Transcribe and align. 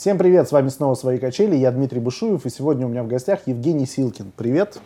Всем 0.00 0.16
привет, 0.16 0.48
с 0.48 0.52
вами 0.52 0.70
снова 0.70 0.94
«Свои 0.94 1.18
качели», 1.18 1.54
я 1.54 1.70
Дмитрий 1.70 2.00
Бушуев, 2.00 2.46
и 2.46 2.48
сегодня 2.48 2.86
у 2.86 2.88
меня 2.88 3.02
в 3.02 3.06
гостях 3.06 3.40
Евгений 3.44 3.84
Силкин. 3.84 4.32
Привет. 4.34 4.78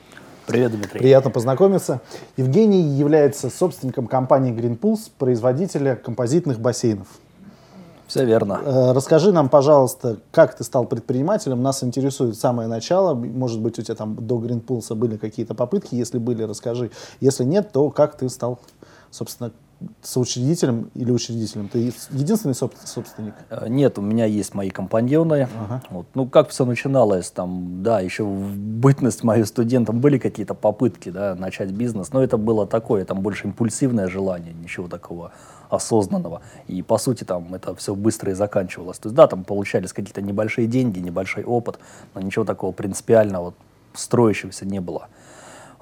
Привет, 0.49 0.73
Дмитрий. 0.73 0.99
Приятно 0.99 1.31
познакомиться. 1.31 2.01
Евгений 2.37 2.83
является 2.83 3.49
собственником 3.49 4.09
компании 4.09 4.53
Green 4.53 4.77
Pulse, 4.77 5.13
производителя 5.17 5.95
композитных 5.95 6.59
бассейнов. 6.59 7.07
Все 8.09 8.25
верно. 8.25 8.61
Э, 8.65 8.91
расскажи 8.91 9.31
нам, 9.31 9.49
пожалуйста, 9.49 10.17
как 10.33 10.57
ты 10.57 10.65
стал 10.65 10.85
предпринимателем. 10.85 11.63
Нас 11.63 11.85
интересует 11.85 12.37
самое 12.37 12.69
начало. 12.69 13.15
Может 13.15 13.61
быть, 13.61 13.79
у 13.79 13.83
тебя 13.83 13.95
там 13.95 14.17
до 14.17 14.41
Green 14.41 14.67
Pulse 14.67 14.97
были 14.97 15.17
какие-то 15.17 15.55
попытки. 15.55 15.95
Если 15.95 16.19
были, 16.19 16.43
расскажи. 16.43 16.91
Если 17.21 17.45
нет, 17.45 17.71
то 17.71 17.89
как 17.91 18.17
ты 18.17 18.29
стал, 18.29 18.59
собственно, 19.13 19.53
соучредителем 20.03 20.91
или 20.95 21.11
учредителем? 21.11 21.69
Ты 21.69 21.93
единственный 22.11 22.55
собственник? 22.55 23.35
Э, 23.51 23.67
нет, 23.69 23.99
у 23.99 24.03
меня 24.03 24.25
есть 24.25 24.55
мои 24.55 24.71
компаньоны. 24.71 25.49
Ага. 25.59 25.83
Вот. 25.91 26.07
Ну, 26.15 26.27
как 26.27 26.51
все 26.51 26.65
начиналось, 26.65 27.31
там, 27.31 27.83
да, 27.83 28.01
еще 28.01 28.25
в 28.25 28.57
бытность 28.57 29.25
моим 29.25 29.47
студентом 29.47 30.01
были 30.01 30.19
какие-то 30.19 30.55
попытки, 30.55 31.11
да, 31.11 31.35
начать 31.35 31.71
бизнес, 31.71 32.13
но 32.13 32.23
это 32.23 32.37
было 32.37 32.67
такое, 32.67 33.05
там 33.05 33.21
больше 33.21 33.47
импульсивное 33.47 34.09
желание, 34.09 34.53
ничего 34.53 34.89
такого 34.89 35.33
осознанного. 35.71 36.43
И, 36.69 36.83
по 36.83 36.99
сути, 36.99 37.25
там 37.25 37.55
это 37.55 37.75
все 37.75 37.95
быстро 37.95 38.33
и 38.33 38.35
заканчивалось. 38.35 38.99
То 38.99 39.09
есть, 39.09 39.17
да, 39.17 39.27
там 39.27 39.45
получались 39.45 39.93
какие-то 39.93 40.23
небольшие 40.23 40.67
деньги, 40.67 40.99
небольшой 40.99 41.45
опыт, 41.45 41.79
но 42.15 42.21
ничего 42.21 42.45
такого 42.45 42.73
принципиального, 42.73 43.55
строящегося 43.95 44.67
не 44.67 44.81
было. 44.81 45.09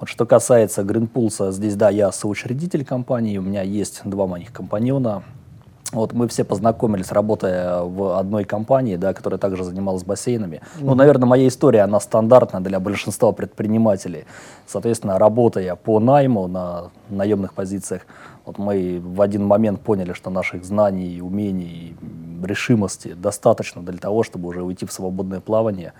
Вот 0.03 0.09
что 0.09 0.25
касается 0.25 0.83
Гринпулса, 0.83 1.53
здесь, 1.53 1.77
да, 1.77 1.89
я 1.89 2.11
соучредитель 2.11 2.83
компании, 2.83 3.37
у 3.37 3.41
меня 3.41 3.61
есть 3.61 4.01
два 4.03 4.27
моих 4.27 4.51
компаньона. 4.51 5.23
Вот 5.93 6.11
мы 6.11 6.27
все 6.27 6.43
познакомились, 6.43 7.09
работая 7.13 7.83
в 7.83 8.19
одной 8.19 8.43
компании, 8.43 8.97
да, 8.97 9.13
которая 9.13 9.37
также 9.39 9.63
занималась 9.63 10.03
бассейнами. 10.03 10.57
Mm-hmm. 10.57 10.81
Ну, 10.81 10.95
наверное, 10.95 11.25
моя 11.25 11.47
история, 11.47 11.83
она 11.83 12.01
стандартна 12.01 12.61
для 12.61 12.81
большинства 12.81 13.31
предпринимателей. 13.31 14.25
Соответственно, 14.67 15.17
работая 15.17 15.73
по 15.77 16.01
найму 16.01 16.47
на 16.47 16.89
наемных 17.09 17.53
позициях, 17.53 18.05
вот 18.45 18.57
мы 18.57 18.99
в 19.01 19.21
один 19.21 19.45
момент 19.45 19.79
поняли, 19.79 20.11
что 20.11 20.29
наших 20.29 20.65
знаний, 20.65 21.21
умений, 21.21 21.95
решимости 22.43 23.13
достаточно 23.13 23.81
для 23.81 23.99
того, 23.99 24.23
чтобы 24.23 24.49
уже 24.49 24.63
уйти 24.63 24.85
в 24.85 24.91
свободное 24.91 25.39
плавание. 25.39 25.93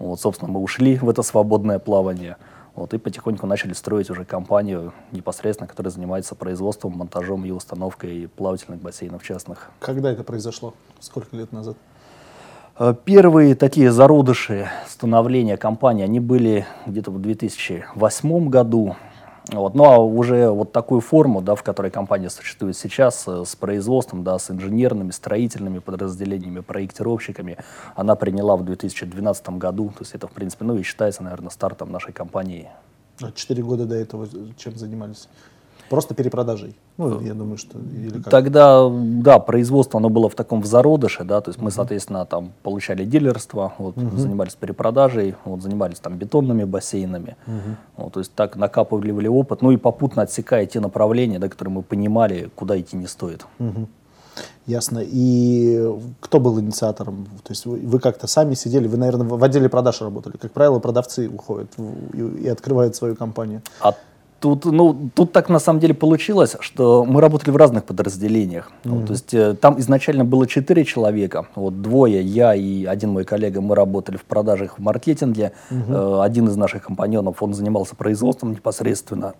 Вот, 0.00 0.20
собственно, 0.20 0.50
мы 0.50 0.58
ушли 0.58 0.96
в 0.96 1.08
это 1.08 1.22
свободное 1.22 1.78
плавание. 1.78 2.36
Вот, 2.74 2.92
и 2.92 2.98
потихоньку 2.98 3.46
начали 3.46 3.72
строить 3.72 4.10
уже 4.10 4.24
компанию 4.24 4.92
непосредственно, 5.12 5.68
которая 5.68 5.92
занимается 5.92 6.34
производством, 6.34 6.92
монтажом 6.96 7.44
и 7.44 7.50
установкой 7.52 8.28
плавательных 8.34 8.80
бассейнов 8.80 9.22
частных. 9.22 9.70
Когда 9.78 10.10
это 10.10 10.24
произошло? 10.24 10.74
Сколько 10.98 11.36
лет 11.36 11.52
назад? 11.52 11.76
Э, 12.76 12.92
первые 13.04 13.54
такие 13.54 13.92
зародыши 13.92 14.68
становления 14.88 15.56
компании, 15.56 16.02
они 16.02 16.18
были 16.18 16.66
где-то 16.86 17.12
в 17.12 17.20
2008 17.20 18.48
году. 18.48 18.96
Вот. 19.52 19.74
Ну 19.74 19.84
а 19.84 19.98
уже 19.98 20.48
вот 20.48 20.72
такую 20.72 21.00
форму, 21.00 21.42
да, 21.42 21.54
в 21.54 21.62
которой 21.62 21.90
компания 21.90 22.30
существует 22.30 22.76
сейчас, 22.76 23.24
э, 23.28 23.44
с 23.44 23.54
производством, 23.54 24.24
да, 24.24 24.38
с 24.38 24.50
инженерными, 24.50 25.10
строительными 25.10 25.80
подразделениями, 25.80 26.60
проектировщиками, 26.60 27.58
она 27.94 28.14
приняла 28.14 28.56
в 28.56 28.64
2012 28.64 29.58
году. 29.58 29.88
То 29.88 30.00
есть 30.00 30.14
это, 30.14 30.28
в 30.28 30.32
принципе, 30.32 30.64
ну 30.64 30.76
и 30.76 30.82
считается, 30.82 31.22
наверное, 31.22 31.50
стартом 31.50 31.92
нашей 31.92 32.12
компании. 32.12 32.70
А 33.20 33.30
четыре 33.32 33.62
года 33.62 33.84
до 33.84 33.94
этого 33.94 34.26
чем 34.56 34.76
занимались? 34.76 35.28
Просто 35.90 36.14
перепродажей. 36.14 36.76
Ну, 36.96 37.20
я 37.20 37.34
думаю, 37.34 37.56
что 37.58 37.78
или 37.78 38.22
как? 38.22 38.30
Тогда, 38.30 38.88
да, 38.90 39.38
производство, 39.38 39.98
оно 39.98 40.08
было 40.08 40.28
в 40.28 40.34
таком 40.34 40.62
в 40.62 40.66
зародыше, 40.66 41.24
да, 41.24 41.40
то 41.40 41.50
есть 41.50 41.60
мы, 41.60 41.70
соответственно, 41.70 42.24
там 42.24 42.52
получали 42.62 43.04
дилерство, 43.04 43.72
вот, 43.78 43.96
uh-huh. 43.96 44.16
занимались 44.16 44.54
перепродажей, 44.54 45.34
вот, 45.44 45.62
занимались 45.62 45.98
там 45.98 46.16
бетонными 46.16 46.64
бассейнами, 46.64 47.36
uh-huh. 47.46 47.76
вот, 47.96 48.12
то 48.14 48.20
есть 48.20 48.32
так 48.34 48.56
накапывали 48.56 49.28
опыт, 49.28 49.62
ну 49.62 49.72
и 49.72 49.76
попутно 49.76 50.22
отсекая 50.22 50.66
те 50.66 50.80
направления, 50.80 51.38
да, 51.38 51.48
которые 51.48 51.74
мы 51.74 51.82
понимали, 51.82 52.50
куда 52.54 52.80
идти 52.80 52.96
не 52.96 53.06
стоит. 53.06 53.46
Uh-huh. 53.58 53.86
Ясно. 54.66 55.00
И 55.02 55.94
кто 56.20 56.40
был 56.40 56.58
инициатором? 56.58 57.26
То 57.44 57.52
есть 57.52 57.66
вы, 57.66 57.78
вы 57.78 58.00
как-то 58.00 58.26
сами 58.26 58.54
сидели, 58.54 58.88
вы, 58.88 58.96
наверное, 58.96 59.26
в 59.26 59.44
отделе 59.44 59.68
продаж 59.68 60.00
работали. 60.00 60.36
Как 60.36 60.52
правило, 60.52 60.78
продавцы 60.78 61.28
уходят 61.28 61.70
и, 62.12 62.18
и 62.18 62.48
открывают 62.48 62.96
свою 62.96 63.14
компанию. 63.14 63.62
А 63.80 63.94
Тут, 64.40 64.66
ну, 64.66 65.10
тут 65.14 65.32
так 65.32 65.48
на 65.48 65.58
самом 65.58 65.80
деле 65.80 65.94
получилось, 65.94 66.56
что 66.60 67.04
мы 67.04 67.20
работали 67.20 67.50
в 67.50 67.56
разных 67.56 67.84
подразделениях. 67.84 68.70
Mm-hmm. 68.84 68.90
Вот, 68.90 69.06
то 69.06 69.12
есть 69.12 69.34
э, 69.34 69.54
там 69.54 69.78
изначально 69.80 70.24
было 70.24 70.46
четыре 70.46 70.84
человека. 70.84 71.46
Вот 71.54 71.80
двое, 71.80 72.20
я 72.20 72.54
и 72.54 72.84
один 72.84 73.10
мой 73.10 73.24
коллега, 73.24 73.60
мы 73.62 73.74
работали 73.74 74.16
в 74.16 74.24
продажах, 74.24 74.78
в 74.78 74.82
маркетинге. 74.82 75.52
Mm-hmm. 75.70 76.20
Э, 76.20 76.22
один 76.22 76.48
из 76.48 76.56
наших 76.56 76.82
компаньонов, 76.82 77.42
он 77.42 77.54
занимался 77.54 77.96
производством 77.96 78.52
непосредственно. 78.52 79.34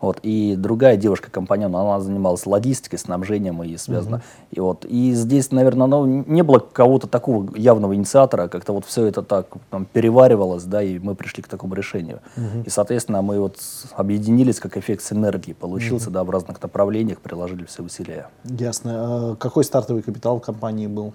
Вот, 0.00 0.18
и 0.22 0.56
другая 0.56 0.96
девушка-компаньон, 0.96 1.74
она 1.74 2.00
занималась 2.00 2.46
логистикой, 2.46 2.98
снабжением 2.98 3.62
и 3.62 3.76
связано. 3.76 4.16
Mm-hmm. 4.16 4.56
И, 4.56 4.60
вот, 4.60 4.84
и 4.84 5.12
здесь, 5.12 5.50
наверное, 5.50 5.86
ну, 5.86 6.04
не 6.06 6.42
было 6.42 6.58
кого-то 6.58 7.06
такого 7.06 7.56
явного 7.56 7.94
инициатора, 7.94 8.48
как-то 8.48 8.72
вот 8.72 8.84
все 8.84 9.06
это 9.06 9.22
так 9.22 9.46
там, 9.70 9.86
переваривалось, 9.86 10.64
да, 10.64 10.82
и 10.82 10.98
мы 10.98 11.14
пришли 11.14 11.42
к 11.42 11.48
такому 11.48 11.74
решению. 11.74 12.20
Mm-hmm. 12.36 12.66
И, 12.66 12.70
соответственно, 12.70 13.22
мы 13.22 13.40
вот 13.40 13.58
объединились 13.92 14.60
как 14.60 14.76
эффект 14.76 15.02
синергии 15.02 15.52
получился, 15.52 16.10
mm-hmm. 16.10 16.14
да, 16.14 16.24
в 16.24 16.30
разных 16.30 16.62
направлениях, 16.62 17.20
приложили 17.20 17.64
все 17.64 17.82
усилия. 17.82 18.28
Ясно. 18.44 18.92
А 19.32 19.36
какой 19.36 19.64
стартовый 19.64 20.02
капитал 20.02 20.40
компании 20.40 20.86
был? 20.86 21.14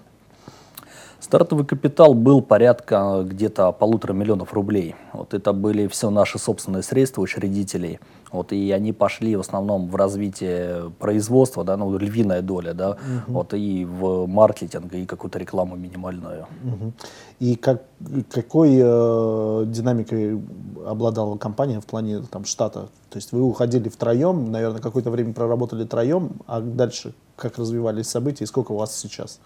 Стартовый 1.22 1.64
капитал 1.64 2.14
был 2.14 2.42
порядка 2.42 3.24
где-то 3.24 3.70
полутора 3.70 4.12
миллионов 4.12 4.52
рублей. 4.52 4.96
Вот 5.12 5.34
это 5.34 5.52
были 5.52 5.86
все 5.86 6.10
наши 6.10 6.36
собственные 6.36 6.82
средства 6.82 7.22
учредителей. 7.22 8.00
Вот, 8.32 8.52
и 8.52 8.72
они 8.72 8.92
пошли 8.92 9.36
в 9.36 9.40
основном 9.40 9.88
в 9.88 9.94
развитие 9.94 10.90
производства, 10.98 11.62
да, 11.62 11.76
ну, 11.76 11.96
львиная 11.96 12.42
доля, 12.42 12.74
да, 12.74 12.90
угу. 12.92 12.98
вот, 13.28 13.54
и 13.54 13.84
в 13.84 14.26
маркетинг, 14.26 14.92
и 14.94 15.06
какую-то 15.06 15.38
рекламу 15.38 15.76
минимальную. 15.76 16.46
Угу. 16.64 16.92
И 17.38 17.54
как, 17.54 17.82
какой 18.28 18.80
э, 18.82 19.64
динамикой 19.66 20.42
обладала 20.84 21.36
компания 21.36 21.80
в 21.80 21.86
плане 21.86 22.22
там, 22.22 22.44
штата? 22.44 22.88
То 23.10 23.16
есть 23.16 23.30
вы 23.30 23.42
уходили 23.42 23.88
втроем, 23.88 24.50
наверное, 24.50 24.80
какое-то 24.80 25.10
время 25.10 25.34
проработали 25.34 25.84
втроем, 25.84 26.32
а 26.48 26.60
дальше 26.60 27.14
как 27.36 27.58
развивались 27.58 28.08
события 28.08 28.42
и 28.42 28.46
сколько 28.48 28.72
у 28.72 28.76
вас 28.76 28.96
сейчас? 28.96 29.38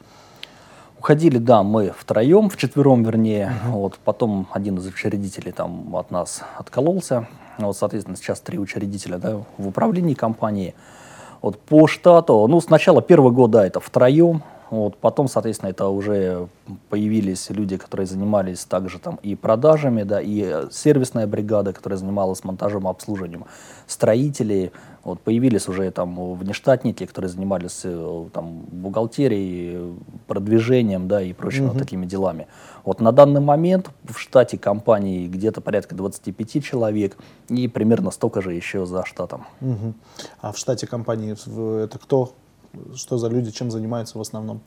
Уходили, 1.06 1.38
да, 1.38 1.62
мы 1.62 1.92
втроем, 1.96 2.50
вчетвером 2.50 3.04
вернее. 3.04 3.52
Uh-huh. 3.64 3.70
Вот, 3.74 3.98
потом 4.04 4.48
один 4.50 4.78
из 4.78 4.86
учредителей 4.86 5.52
там 5.52 5.94
от 5.94 6.10
нас 6.10 6.42
откололся. 6.58 7.28
Вот, 7.58 7.76
соответственно, 7.76 8.16
сейчас 8.16 8.40
три 8.40 8.58
учредителя 8.58 9.18
да, 9.18 9.36
в 9.56 9.68
управлении 9.68 10.14
компании. 10.14 10.74
Вот, 11.42 11.60
по 11.60 11.86
штату, 11.86 12.44
ну, 12.48 12.60
сначала 12.60 13.02
первый 13.02 13.30
год, 13.30 13.52
да, 13.52 13.64
это 13.64 13.78
втроем. 13.78 14.42
Вот, 14.70 14.96
потом, 14.96 15.28
соответственно, 15.28 15.70
это 15.70 15.86
уже 15.86 16.48
появились 16.88 17.50
люди, 17.50 17.76
которые 17.76 18.06
занимались 18.06 18.64
также 18.64 18.98
там 18.98 19.18
и 19.22 19.36
продажами, 19.36 20.02
да, 20.02 20.20
и 20.20 20.66
сервисная 20.72 21.26
бригада, 21.26 21.72
которая 21.72 21.98
занималась 21.98 22.42
монтажом 22.42 22.86
и 22.86 22.90
обслуживанием, 22.90 23.44
строители, 23.86 24.72
вот, 25.04 25.20
появились 25.20 25.68
уже 25.68 25.88
там 25.92 26.34
внештатники, 26.34 27.06
которые 27.06 27.28
занимались 27.28 27.82
э, 27.84 28.28
там 28.32 28.62
бухгалтерией, 28.72 29.94
продвижением, 30.26 31.06
да, 31.06 31.22
и 31.22 31.32
прочими 31.32 31.66
uh-huh. 31.66 31.70
вот 31.70 31.78
такими 31.78 32.06
делами. 32.06 32.48
Вот 32.84 33.00
на 33.00 33.12
данный 33.12 33.40
момент 33.40 33.90
в 34.02 34.18
штате 34.18 34.58
компании 34.58 35.28
где-то 35.28 35.60
порядка 35.60 35.94
25 35.94 36.64
человек 36.64 37.16
и 37.48 37.68
примерно 37.68 38.10
столько 38.10 38.42
же 38.42 38.52
еще 38.52 38.84
за 38.84 39.04
штатом. 39.04 39.46
Uh-huh. 39.60 39.94
А 40.40 40.50
в 40.50 40.58
штате 40.58 40.88
компании 40.88 41.36
это 41.84 41.98
кто? 42.00 42.32
Что 42.94 43.18
за 43.18 43.28
люди, 43.28 43.50
чем 43.50 43.70
занимаются 43.70 44.18
в 44.18 44.20
основном? 44.20 44.60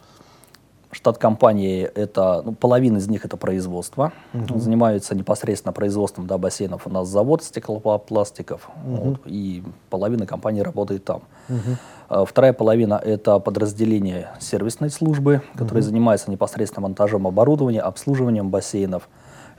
Штат 0.92 1.20
компании 1.20 1.84
это 1.84 2.42
ну, 2.44 2.54
половина 2.54 2.98
из 2.98 3.08
них 3.08 3.24
это 3.24 3.38
производство, 3.38 4.12
угу. 4.34 4.58
занимаются 4.58 5.14
непосредственно 5.14 5.72
производством 5.72 6.26
да, 6.26 6.40
бассейнов. 6.40 6.88
У 6.88 6.90
нас 6.90 7.08
завод 7.08 7.44
стеклопластиков, 7.44 8.70
угу. 8.84 8.96
вот, 8.96 9.20
и 9.26 9.64
половина 9.92 10.26
компании 10.26 10.62
работает 10.62 11.06
там. 11.06 11.22
Угу. 11.48 12.26
Вторая 12.26 12.54
половина 12.54 12.96
это 12.96 13.38
подразделение 13.38 14.30
сервисной 14.40 14.90
службы, 14.90 15.44
которое 15.54 15.82
угу. 15.82 15.86
занимается 15.90 16.32
непосредственно 16.32 16.88
монтажом 16.88 17.28
оборудования, 17.28 17.82
обслуживанием 17.82 18.50
бассейнов. 18.50 19.08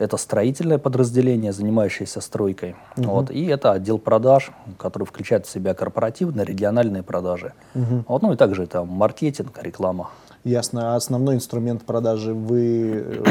Это 0.00 0.16
строительное 0.16 0.78
подразделение, 0.78 1.52
занимающееся 1.52 2.22
стройкой. 2.22 2.74
Угу. 2.96 3.06
Вот, 3.06 3.30
и 3.30 3.44
это 3.46 3.72
отдел 3.72 3.98
продаж, 3.98 4.50
который 4.78 5.04
включает 5.04 5.46
в 5.46 5.50
себя 5.50 5.74
корпоративные, 5.74 6.46
региональные 6.46 7.02
продажи. 7.02 7.52
Угу. 7.74 8.04
Вот, 8.08 8.22
ну 8.22 8.32
и 8.32 8.36
также 8.36 8.64
это 8.64 8.82
маркетинг, 8.82 9.58
реклама. 9.62 10.10
Ясно. 10.42 10.94
А 10.94 10.96
основной 10.96 11.34
инструмент 11.34 11.84
продажи 11.84 12.32
вы 12.32 13.04
э, 13.04 13.24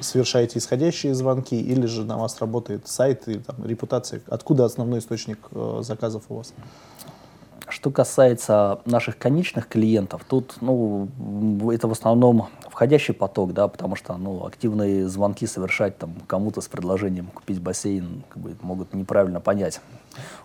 совершаете 0.00 0.58
исходящие 0.58 1.14
звонки 1.14 1.60
или 1.60 1.84
же 1.84 2.04
на 2.04 2.16
вас 2.16 2.40
работает 2.40 2.88
сайт 2.88 3.28
и 3.28 3.38
там, 3.38 3.56
репутация? 3.66 4.22
Откуда 4.28 4.64
основной 4.64 5.00
источник 5.00 5.38
э, 5.52 5.80
заказов 5.82 6.22
у 6.30 6.36
вас? 6.36 6.54
Что 7.70 7.90
касается 7.90 8.80
наших 8.84 9.18
конечных 9.18 9.68
клиентов, 9.68 10.22
тут 10.28 10.56
ну, 10.60 11.08
это 11.70 11.86
в 11.88 11.92
основном 11.92 12.48
входящий 12.70 13.12
поток, 13.12 13.52
да, 13.52 13.68
потому 13.68 13.96
что 13.96 14.16
ну, 14.16 14.46
активные 14.46 15.08
звонки 15.08 15.46
совершать 15.46 15.98
там 15.98 16.14
кому-то 16.26 16.60
с 16.60 16.68
предложением 16.68 17.26
купить 17.26 17.60
бассейн 17.60 18.22
как 18.28 18.42
бы, 18.42 18.56
могут 18.62 18.94
неправильно 18.94 19.40
понять. 19.40 19.80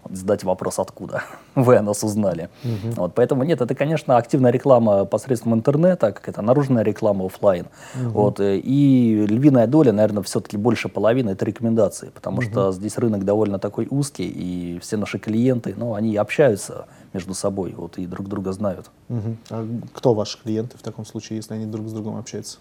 Вот, 0.04 0.18
задать 0.18 0.44
вопрос, 0.44 0.80
откуда 0.80 1.24
вы 1.56 1.78
о 1.78 1.82
нас 1.82 2.04
узнали. 2.04 2.50
Угу. 2.64 2.94
Вот, 2.96 3.14
поэтому 3.16 3.44
нет, 3.44 3.62
это, 3.62 3.76
конечно, 3.76 4.18
активная 4.18 4.52
реклама 4.52 5.06
посредством 5.06 5.54
интернета, 5.54 6.12
как 6.12 6.30
это 6.30 6.42
наружная 6.42 6.84
реклама 6.84 7.26
офлайн. 7.26 7.68
Угу. 7.96 8.10
Вот, 8.10 8.40
э, 8.40 8.58
и 8.58 9.26
львиная 9.28 9.68
доля, 9.68 9.92
наверное, 9.92 10.24
все-таки 10.24 10.58
больше 10.58 10.90
половины 10.90 11.32
это 11.32 11.46
рекомендации, 11.46 12.10
потому 12.14 12.38
угу. 12.38 12.44
что 12.44 12.72
здесь 12.72 12.98
рынок 12.98 13.26
довольно 13.26 13.60
такой 13.60 13.88
узкий, 13.90 14.28
и 14.28 14.80
все 14.80 14.98
наши 14.98 15.20
клиенты, 15.20 15.74
ну, 15.78 15.94
они 15.94 16.16
общаются 16.18 16.86
между 17.14 17.34
собой 17.34 17.74
вот, 17.78 17.98
и 17.98 18.06
друг 18.06 18.28
друга 18.28 18.52
знают. 18.52 18.90
Угу. 19.10 19.38
А 19.50 19.68
кто 19.94 20.14
ваши 20.14 20.42
клиенты 20.42 20.78
в 20.78 20.82
таком 20.82 21.06
случае, 21.06 21.38
если 21.38 21.54
они 21.54 21.66
друг 21.66 21.88
с 21.88 21.92
другом 21.92 22.18
общаются? 22.18 22.58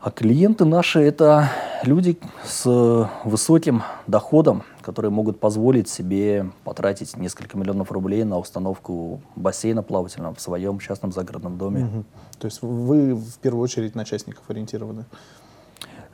А 0.00 0.10
клиенты 0.10 0.64
наши– 0.64 1.00
это 1.00 1.50
люди 1.82 2.18
с 2.44 3.10
высоким 3.24 3.82
доходом, 4.06 4.62
которые 4.82 5.10
могут 5.10 5.40
позволить 5.40 5.88
себе 5.88 6.50
потратить 6.64 7.16
несколько 7.16 7.58
миллионов 7.58 7.90
рублей 7.90 8.22
на 8.24 8.38
установку 8.38 9.20
бассейна 9.34 9.82
плавательного 9.82 10.34
в 10.34 10.40
своем 10.40 10.78
частном 10.78 11.12
загородном 11.12 11.58
доме. 11.58 11.84
Угу. 11.84 12.04
То 12.38 12.46
есть 12.46 12.62
вы 12.62 13.14
в 13.14 13.38
первую 13.38 13.62
очередь 13.62 13.94
на 13.94 14.04
частников 14.04 14.44
ориентированы? 14.48 15.06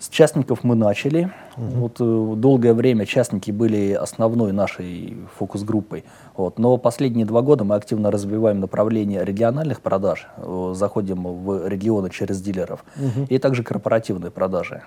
С 0.03 0.09
частников 0.09 0.65
мы 0.65 0.75
начали. 0.75 1.31
Угу. 1.57 1.65
Вот, 1.77 1.97
э, 2.01 2.35
долгое 2.37 2.75
время 2.75 3.07
частники 3.07 3.53
были 3.53 3.93
основной 3.93 4.51
нашей 4.51 5.17
фокус-группой. 5.39 6.05
Вот, 6.37 6.59
но 6.59 6.77
последние 6.77 7.25
два 7.25 7.41
года 7.41 7.63
мы 7.63 7.77
активно 7.77 8.11
развиваем 8.11 8.59
направление 8.59 9.25
региональных 9.25 9.81
продаж. 9.81 10.27
Э, 10.39 10.73
заходим 10.75 11.23
в 11.45 11.69
регионы 11.69 12.11
через 12.11 12.43
дилеров. 12.43 12.85
Угу. 12.97 13.27
И 13.29 13.39
также 13.39 13.63
корпоративные 13.63 14.33
продажи. 14.33 14.83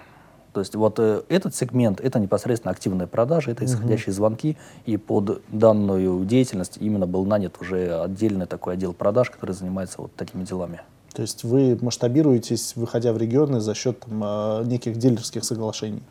То 0.51 0.59
есть 0.59 0.75
вот 0.75 0.99
э, 0.99 1.21
этот 1.29 1.55
сегмент, 1.55 2.01
это 2.01 2.19
непосредственно 2.19 2.73
активные 2.73 3.07
продажи, 3.07 3.51
это 3.51 3.63
исходящие 3.63 4.11
угу. 4.11 4.15
звонки, 4.17 4.57
и 4.85 4.97
под 4.97 5.43
данную 5.47 6.25
деятельность 6.25 6.77
именно 6.81 7.07
был 7.07 7.23
нанят 7.23 7.55
уже 7.61 8.01
отдельный 8.01 8.47
такой 8.47 8.73
отдел 8.73 8.91
продаж, 8.91 9.29
который 9.29 9.51
занимается 9.51 10.01
вот 10.01 10.13
такими 10.15 10.43
делами. 10.43 10.81
То 11.15 11.21
есть 11.21 11.43
вы 11.43 11.77
масштабируетесь, 11.81 12.75
выходя 12.75 13.13
в 13.13 13.17
регионы 13.17 13.61
за 13.61 13.73
счет 13.73 14.01
там, 14.01 14.21
а, 14.23 14.63
неких 14.63 14.97
дилерских 14.97 15.45
соглашений? 15.45 16.03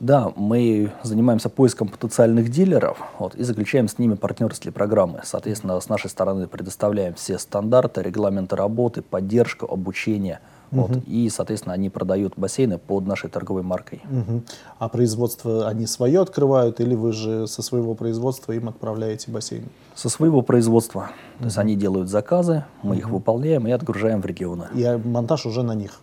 Да, 0.00 0.32
мы 0.36 0.92
занимаемся 1.02 1.48
поиском 1.48 1.88
потенциальных 1.88 2.50
дилеров 2.50 2.98
вот, 3.18 3.34
и 3.34 3.42
заключаем 3.42 3.88
с 3.88 3.98
ними 3.98 4.14
партнерские 4.14 4.70
программы. 4.70 5.22
Соответственно, 5.24 5.80
с 5.80 5.88
нашей 5.88 6.10
стороны 6.10 6.46
предоставляем 6.46 7.14
все 7.14 7.38
стандарты, 7.38 8.02
регламенты 8.02 8.56
работы, 8.56 9.00
поддержку, 9.00 9.66
обучение– 9.66 10.40
вот, 10.70 10.90
угу. 10.90 11.02
И, 11.06 11.28
соответственно, 11.28 11.74
они 11.74 11.90
продают 11.90 12.34
бассейны 12.36 12.78
под 12.78 13.06
нашей 13.06 13.30
торговой 13.30 13.62
маркой. 13.62 14.02
Угу. 14.10 14.42
А 14.78 14.88
производство 14.88 15.68
они 15.68 15.86
свое 15.86 16.20
открывают 16.20 16.80
или 16.80 16.94
вы 16.94 17.12
же 17.12 17.46
со 17.46 17.62
своего 17.62 17.94
производства 17.94 18.52
им 18.52 18.68
отправляете 18.68 19.30
бассейн? 19.30 19.68
Со 19.94 20.08
своего 20.08 20.42
производства. 20.42 21.00
Угу. 21.00 21.38
То 21.38 21.44
есть 21.44 21.58
они 21.58 21.76
делают 21.76 22.08
заказы, 22.08 22.64
мы 22.82 22.92
угу. 22.92 22.98
их 22.98 23.10
выполняем 23.10 23.66
и 23.66 23.70
отгружаем 23.70 24.20
в 24.20 24.26
регионы. 24.26 24.66
И 24.74 25.00
монтаж 25.04 25.46
уже 25.46 25.62
на 25.62 25.74
них? 25.74 26.00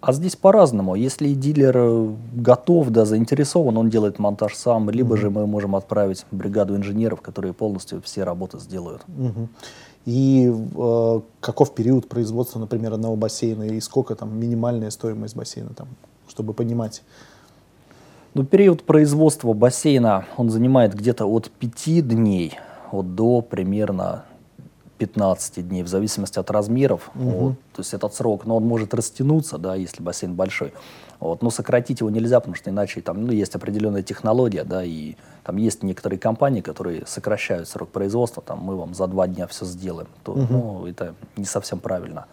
А 0.00 0.12
здесь 0.12 0.36
по-разному. 0.36 0.94
Если 0.94 1.34
дилер 1.34 1.76
э, 1.76 2.14
готов, 2.34 2.90
да, 2.90 3.04
заинтересован, 3.04 3.76
он 3.76 3.90
делает 3.90 4.20
монтаж 4.20 4.54
сам, 4.54 4.90
либо 4.90 5.14
угу. 5.14 5.16
же 5.16 5.30
мы 5.30 5.46
можем 5.46 5.74
отправить 5.74 6.24
бригаду 6.30 6.76
инженеров, 6.76 7.20
которые 7.20 7.52
полностью 7.52 8.00
все 8.02 8.22
работы 8.22 8.60
сделают. 8.60 9.02
Угу. 9.08 9.48
И 10.08 10.50
э, 10.50 11.20
каков 11.40 11.74
период 11.74 12.08
производства, 12.08 12.58
например, 12.58 12.94
одного 12.94 13.14
бассейна, 13.14 13.64
и 13.64 13.78
сколько 13.78 14.14
там 14.14 14.40
минимальная 14.40 14.88
стоимость 14.88 15.36
бассейна, 15.36 15.74
там, 15.76 15.86
чтобы 16.26 16.54
понимать? 16.54 17.02
Ну, 18.32 18.42
период 18.42 18.84
производства 18.84 19.52
бассейна, 19.52 20.24
он 20.38 20.48
занимает 20.48 20.94
где-то 20.94 21.26
от 21.26 21.50
5 21.50 22.08
дней 22.08 22.58
вот, 22.90 23.14
до 23.16 23.42
примерно 23.42 24.24
15 24.98 25.68
дней, 25.68 25.82
в 25.82 25.88
зависимости 25.88 26.38
от 26.38 26.50
размеров. 26.50 27.10
Угу. 27.14 27.30
Вот, 27.30 27.54
то 27.74 27.80
есть 27.80 27.94
этот 27.94 28.14
срок, 28.14 28.44
но 28.44 28.56
он 28.56 28.64
может 28.64 28.94
растянуться, 28.94 29.58
да, 29.58 29.74
если 29.74 30.02
бассейн 30.02 30.34
большой. 30.34 30.72
Вот, 31.20 31.42
но 31.42 31.50
сократить 31.50 32.00
его 32.00 32.10
нельзя, 32.10 32.38
потому 32.40 32.54
что 32.54 32.70
иначе 32.70 33.00
там 33.00 33.26
ну, 33.26 33.32
есть 33.32 33.54
определенная 33.54 34.02
технология, 34.02 34.64
да, 34.64 34.84
и 34.84 35.14
там 35.44 35.56
есть 35.56 35.82
некоторые 35.82 36.18
компании, 36.18 36.60
которые 36.60 37.04
сокращают 37.06 37.68
срок 37.68 37.88
производства, 37.88 38.42
там 38.42 38.58
мы 38.58 38.76
вам 38.76 38.94
за 38.94 39.06
два 39.06 39.26
дня 39.26 39.46
все 39.46 39.64
сделаем. 39.64 40.08
То, 40.22 40.32
угу. 40.32 40.46
Ну, 40.50 40.86
это 40.86 41.14
не 41.36 41.44
совсем 41.44 41.78
правильно. 41.80 42.26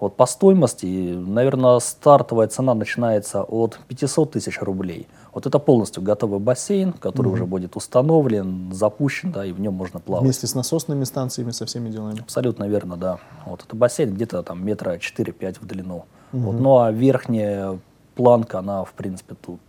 Вот 0.00 0.16
по 0.16 0.26
стоимости, 0.26 0.86
наверное, 0.86 1.80
стартовая 1.80 2.46
цена 2.48 2.74
начинается 2.74 3.42
от 3.42 3.80
500 3.88 4.32
тысяч 4.32 4.60
рублей. 4.60 5.08
Вот 5.34 5.46
это 5.46 5.58
полностью 5.58 6.02
готовый 6.02 6.38
бассейн, 6.38 6.92
который 6.92 7.28
угу. 7.28 7.34
уже 7.34 7.46
будет 7.46 7.76
установлен, 7.76 8.72
запущен, 8.72 9.32
да, 9.32 9.44
и 9.44 9.52
в 9.52 9.60
нем 9.60 9.74
можно 9.74 9.98
плавать. 9.98 10.24
Вместе 10.24 10.46
с 10.46 10.54
насосными 10.54 11.04
станциями, 11.04 11.50
со 11.50 11.66
всеми 11.66 11.90
делами? 11.90 12.20
Абсолютно 12.20 12.64
верно, 12.64 12.96
да. 12.96 13.18
Вот 13.44 13.64
это 13.66 13.74
бассейн 13.74 14.14
где-то 14.14 14.42
там 14.42 14.64
метра 14.64 14.96
4-5 14.96 15.58
в 15.60 15.66
длину. 15.66 16.04
Угу. 16.32 16.42
Вот, 16.42 16.60
ну 16.60 16.78
а 16.78 16.92
верхняя 16.92 17.78
планка, 18.14 18.60
она, 18.60 18.84
в 18.84 18.92
принципе, 18.92 19.34
тут 19.34 19.60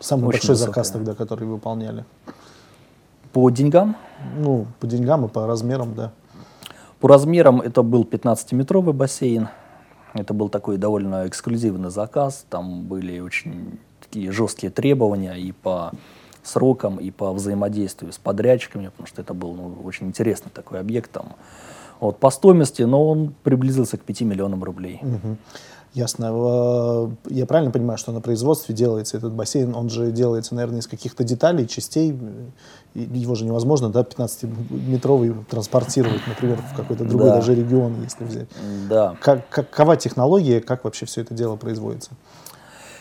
Самый 0.00 0.26
большой 0.26 0.50
высокая. 0.50 0.66
заказ 0.66 0.90
тогда, 0.90 1.14
который 1.14 1.46
выполняли? 1.46 2.04
По 3.32 3.48
деньгам? 3.50 3.96
Ну, 4.36 4.66
по 4.80 4.86
деньгам 4.86 5.24
и 5.24 5.28
по 5.28 5.46
размерам, 5.46 5.94
да. 5.94 6.12
По 7.02 7.08
размерам 7.08 7.60
это 7.60 7.82
был 7.82 8.04
15-метровый 8.04 8.92
бассейн. 8.92 9.48
Это 10.14 10.32
был 10.34 10.48
такой 10.48 10.76
довольно 10.76 11.26
эксклюзивный 11.26 11.90
заказ. 11.90 12.46
Там 12.48 12.82
были 12.84 13.18
очень 13.18 13.80
такие 13.98 14.30
жесткие 14.30 14.70
требования 14.70 15.34
и 15.34 15.50
по 15.50 15.90
срокам, 16.44 16.98
и 16.98 17.10
по 17.10 17.32
взаимодействию 17.32 18.12
с 18.12 18.18
подрядчиками, 18.18 18.86
потому 18.86 19.08
что 19.08 19.20
это 19.20 19.34
был 19.34 19.52
ну, 19.52 19.78
очень 19.82 20.06
интересный 20.06 20.52
такой 20.54 20.78
объект. 20.78 21.10
Там. 21.10 21.32
Вот, 21.98 22.20
по 22.20 22.30
стоимости, 22.30 22.82
но 22.82 23.04
он 23.04 23.34
приблизился 23.42 23.96
к 23.96 24.02
5 24.02 24.20
миллионам 24.20 24.62
рублей. 24.62 25.00
Угу. 25.02 25.36
Ясно. 25.94 27.10
Я 27.28 27.44
правильно 27.44 27.70
понимаю, 27.70 27.98
что 27.98 28.12
на 28.12 28.22
производстве 28.22 28.74
делается 28.74 29.18
этот 29.18 29.32
бассейн, 29.32 29.74
он 29.74 29.90
же 29.90 30.10
делается, 30.10 30.54
наверное, 30.54 30.80
из 30.80 30.86
каких-то 30.86 31.22
деталей, 31.22 31.68
частей, 31.68 32.18
его 32.94 33.34
же 33.34 33.44
невозможно, 33.44 33.90
да, 33.90 34.00
15-метровый 34.00 35.34
транспортировать, 35.50 36.26
например, 36.26 36.58
в 36.72 36.76
какой-то 36.76 37.04
другой 37.04 37.28
да. 37.28 37.36
даже 37.36 37.54
регион, 37.54 38.02
если 38.02 38.24
взять. 38.24 38.48
Да. 38.88 39.16
Как, 39.20 39.48
какова 39.50 39.96
технология, 39.96 40.60
как 40.62 40.84
вообще 40.84 41.04
все 41.04 41.20
это 41.20 41.34
дело 41.34 41.56
производится? 41.56 42.12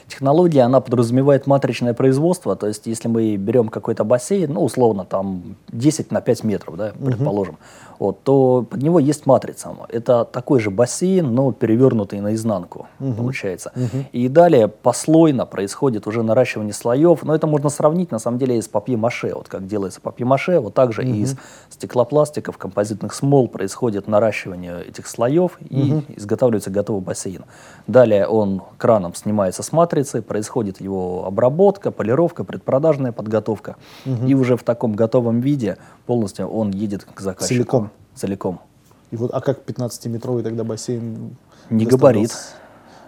Технология, 0.10 0.64
она 0.64 0.82
подразумевает 0.82 1.48
матричное 1.48 1.94
производство, 1.94 2.58
то 2.58 2.68
есть 2.68 2.86
если 2.88 3.08
мы 3.08 3.38
берем 3.38 3.70
какой-то 3.70 4.04
бассейн, 4.04 4.52
ну, 4.52 4.62
условно, 4.62 5.06
там 5.06 5.56
10 5.70 6.12
на 6.12 6.20
5 6.20 6.44
метров, 6.44 6.76
да, 6.76 6.92
предположим, 7.00 7.54
угу 7.54 7.62
вот, 8.02 8.24
то 8.24 8.66
под 8.68 8.82
него 8.82 8.98
есть 8.98 9.28
матрица. 9.28 9.76
Это 9.90 10.26
такой 10.26 10.60
же 10.60 10.72
бассейн, 10.72 11.36
но 11.36 11.52
перевернутый 11.52 12.20
наизнанку, 12.20 12.88
угу. 13.00 13.14
получается. 13.14 13.72
Угу. 13.76 14.06
И 14.12 14.28
далее 14.28 14.68
послойно 14.68 15.46
происходит 15.46 16.08
уже 16.08 16.24
наращивание 16.24 16.74
слоев, 16.74 17.22
но 17.22 17.36
это 17.36 17.46
можно 17.46 17.70
сравнить 17.70 18.10
на 18.10 18.18
самом 18.18 18.40
деле 18.40 18.60
с 18.60 18.68
папье-маше. 18.68 19.36
Вот 19.36 19.50
как 19.50 19.68
делается 19.68 20.02
папье-маше, 20.02 20.60
вот 20.60 20.74
так 20.74 20.94
же 20.94 21.04
угу. 21.04 21.12
из 21.12 21.36
стеклопластиков, 21.70 22.58
композитных 22.58 23.14
смол 23.14 23.48
происходит 23.48 24.08
наращивание 24.08 24.84
этих 24.84 25.06
слоев 25.06 25.60
и 25.70 25.94
угу. 25.94 26.04
изготавливается 26.16 26.72
готовый 26.72 27.04
бассейн. 27.04 27.44
Далее 27.86 28.26
он 28.26 28.64
краном 28.80 29.14
снимается 29.14 29.62
с 29.62 29.72
матрицы, 29.72 30.24
происходит 30.24 30.82
его 30.82 31.28
обработка, 31.28 31.92
полировка, 31.92 32.46
предпродажная 32.46 33.12
подготовка. 33.12 33.76
Угу. 34.08 34.26
И 34.26 34.34
уже 34.34 34.58
в 34.58 34.64
таком 34.64 34.94
готовом 34.94 35.40
виде 35.40 35.78
полностью 36.08 36.48
он 36.48 36.72
едет 36.72 37.04
к 37.04 37.20
заказчику. 37.22 37.54
Целиком? 37.54 37.91
Целиком. 38.22 38.62
И 39.10 39.16
вот, 39.16 39.32
а 39.34 39.42
как 39.42 39.68
15-метровый 39.68 40.44
тогда 40.44 40.64
бассейн? 40.64 41.36
Не 41.72 41.88
габарит. 41.88 42.32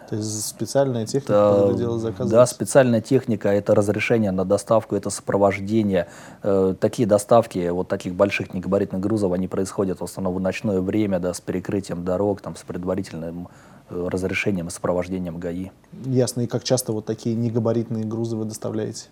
То 0.10 0.16
есть 0.16 0.48
специальная 0.48 1.06
техника, 1.06 1.34
это, 1.34 1.52
которая 1.52 1.78
делает 1.78 2.02
заказы? 2.02 2.32
Да, 2.32 2.46
специальная 2.48 3.02
техника, 3.02 3.50
это 3.50 3.76
разрешение 3.76 4.32
на 4.32 4.44
доставку, 4.44 4.96
это 4.96 5.12
сопровождение. 5.12 6.08
Э, 6.42 6.74
такие 6.80 7.08
доставки 7.08 7.70
вот 7.70 7.90
таких 7.90 8.16
больших 8.16 8.56
негабаритных 8.56 9.00
грузов, 9.02 9.34
они 9.34 9.48
происходят 9.48 10.02
в 10.02 10.04
основном 10.04 10.34
в 10.34 10.40
ночное 10.40 10.82
время, 10.82 11.20
да, 11.20 11.32
с 11.32 11.42
перекрытием 11.42 12.04
дорог, 12.04 12.42
там, 12.42 12.56
с 12.56 12.64
предварительным 12.64 13.50
э, 13.92 14.08
разрешением 14.12 14.70
и 14.70 14.72
сопровождением 14.72 15.38
ГАИ. 15.38 15.70
Ясно. 16.06 16.42
И 16.42 16.48
как 16.48 16.64
часто 16.64 16.92
вот 16.92 17.06
такие 17.06 17.36
негабаритные 17.36 18.04
грузы 18.04 18.36
вы 18.36 18.46
доставляете? 18.46 19.06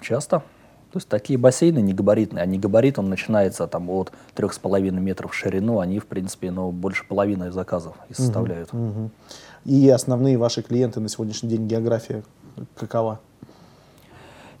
Часто. 0.00 0.42
То 0.94 0.98
есть 0.98 1.08
такие 1.08 1.36
бассейны 1.36 1.80
негабаритные, 1.80 2.44
а 2.44 2.46
негабарит 2.46 3.00
он 3.00 3.08
начинается 3.08 3.66
там 3.66 3.90
от 3.90 4.12
3,5 4.36 4.92
метров 4.92 5.32
в 5.32 5.34
ширину, 5.34 5.80
они 5.80 5.98
в 5.98 6.06
принципе 6.06 6.52
ну, 6.52 6.70
больше 6.70 7.04
половины 7.04 7.50
заказов 7.50 7.96
и 8.10 8.14
составляют. 8.14 8.72
Угу, 8.72 8.84
угу. 8.84 9.10
И 9.64 9.88
основные 9.88 10.38
ваши 10.38 10.62
клиенты 10.62 11.00
на 11.00 11.08
сегодняшний 11.08 11.48
день 11.48 11.66
география 11.66 12.22
какова? 12.76 13.18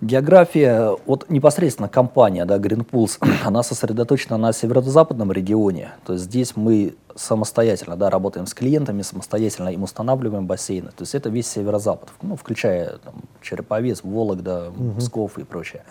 География, 0.00 0.96
вот 1.06 1.30
непосредственно 1.30 1.88
компания, 1.88 2.44
да, 2.46 2.58
Green 2.58 2.84
Pulse, 2.84 3.24
она 3.44 3.62
сосредоточена 3.62 4.36
на 4.36 4.52
северо-западном 4.52 5.30
регионе. 5.30 5.92
То 6.04 6.14
есть 6.14 6.24
здесь 6.24 6.56
мы 6.56 6.96
самостоятельно, 7.14 7.94
да, 7.94 8.10
работаем 8.10 8.48
с 8.48 8.54
клиентами, 8.54 9.02
самостоятельно 9.02 9.68
им 9.68 9.84
устанавливаем 9.84 10.48
бассейны. 10.48 10.88
То 10.88 11.02
есть 11.02 11.14
это 11.14 11.30
весь 11.30 11.46
северо-запад, 11.46 12.08
ну, 12.22 12.34
включая 12.34 12.98
там, 13.04 13.14
Череповец, 13.40 14.00
Вологда, 14.02 14.72
угу. 14.76 14.98
Псков 14.98 15.38
и 15.38 15.44
прочее. 15.44 15.84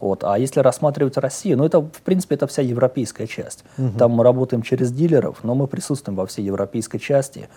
Вот. 0.00 0.24
А 0.24 0.38
если 0.38 0.60
рассматривать 0.60 1.16
Россию, 1.16 1.58
ну 1.58 1.64
это, 1.64 1.80
в 1.80 2.02
принципе, 2.04 2.36
это 2.36 2.46
вся 2.46 2.62
европейская 2.62 3.26
часть. 3.26 3.64
Угу. 3.76 3.98
Там 3.98 4.12
мы 4.12 4.24
работаем 4.24 4.62
через 4.62 4.92
дилеров, 4.92 5.38
но 5.42 5.54
мы 5.54 5.66
присутствуем 5.66 6.16
во 6.16 6.26
всей 6.26 6.44
европейской 6.44 6.98
части. 6.98 7.48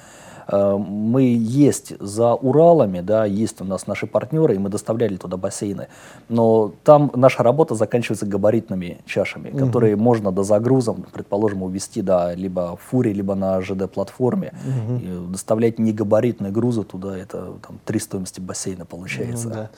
Э, 0.52 0.78
мы 0.78 1.24
есть 1.24 1.94
за 2.00 2.34
Уралами, 2.34 3.02
да, 3.02 3.26
есть 3.26 3.62
у 3.62 3.64
нас 3.64 3.88
наши 3.88 4.08
партнеры, 4.08 4.56
и 4.56 4.58
мы 4.58 4.70
доставляли 4.70 5.16
туда 5.18 5.38
бассейны. 5.38 5.88
Но 6.30 6.74
там 6.84 7.12
наша 7.16 7.44
работа 7.44 7.76
заканчивается 7.76 8.26
габаритными 8.26 9.00
чашами, 9.06 9.50
угу. 9.50 9.66
которые 9.66 9.96
можно 9.96 10.32
до 10.32 10.44
загрузом, 10.44 11.06
предположим, 11.14 11.64
увезти 11.64 12.02
да, 12.02 12.36
либо 12.36 12.76
в 12.76 12.82
фуре, 12.82 13.14
либо 13.14 13.36
на 13.36 13.62
ЖД-платформе. 13.62 14.54
Угу. 14.62 15.32
доставлять 15.32 15.80
негабаритные 15.80 16.52
грузы 16.52 16.84
туда, 16.84 17.18
это 17.18 17.54
там, 17.66 17.80
три 17.86 18.00
стоимости 18.00 18.40
бассейна 18.40 18.86
получается. 18.86 19.48
Ну, 19.48 19.54
да. 19.54 19.70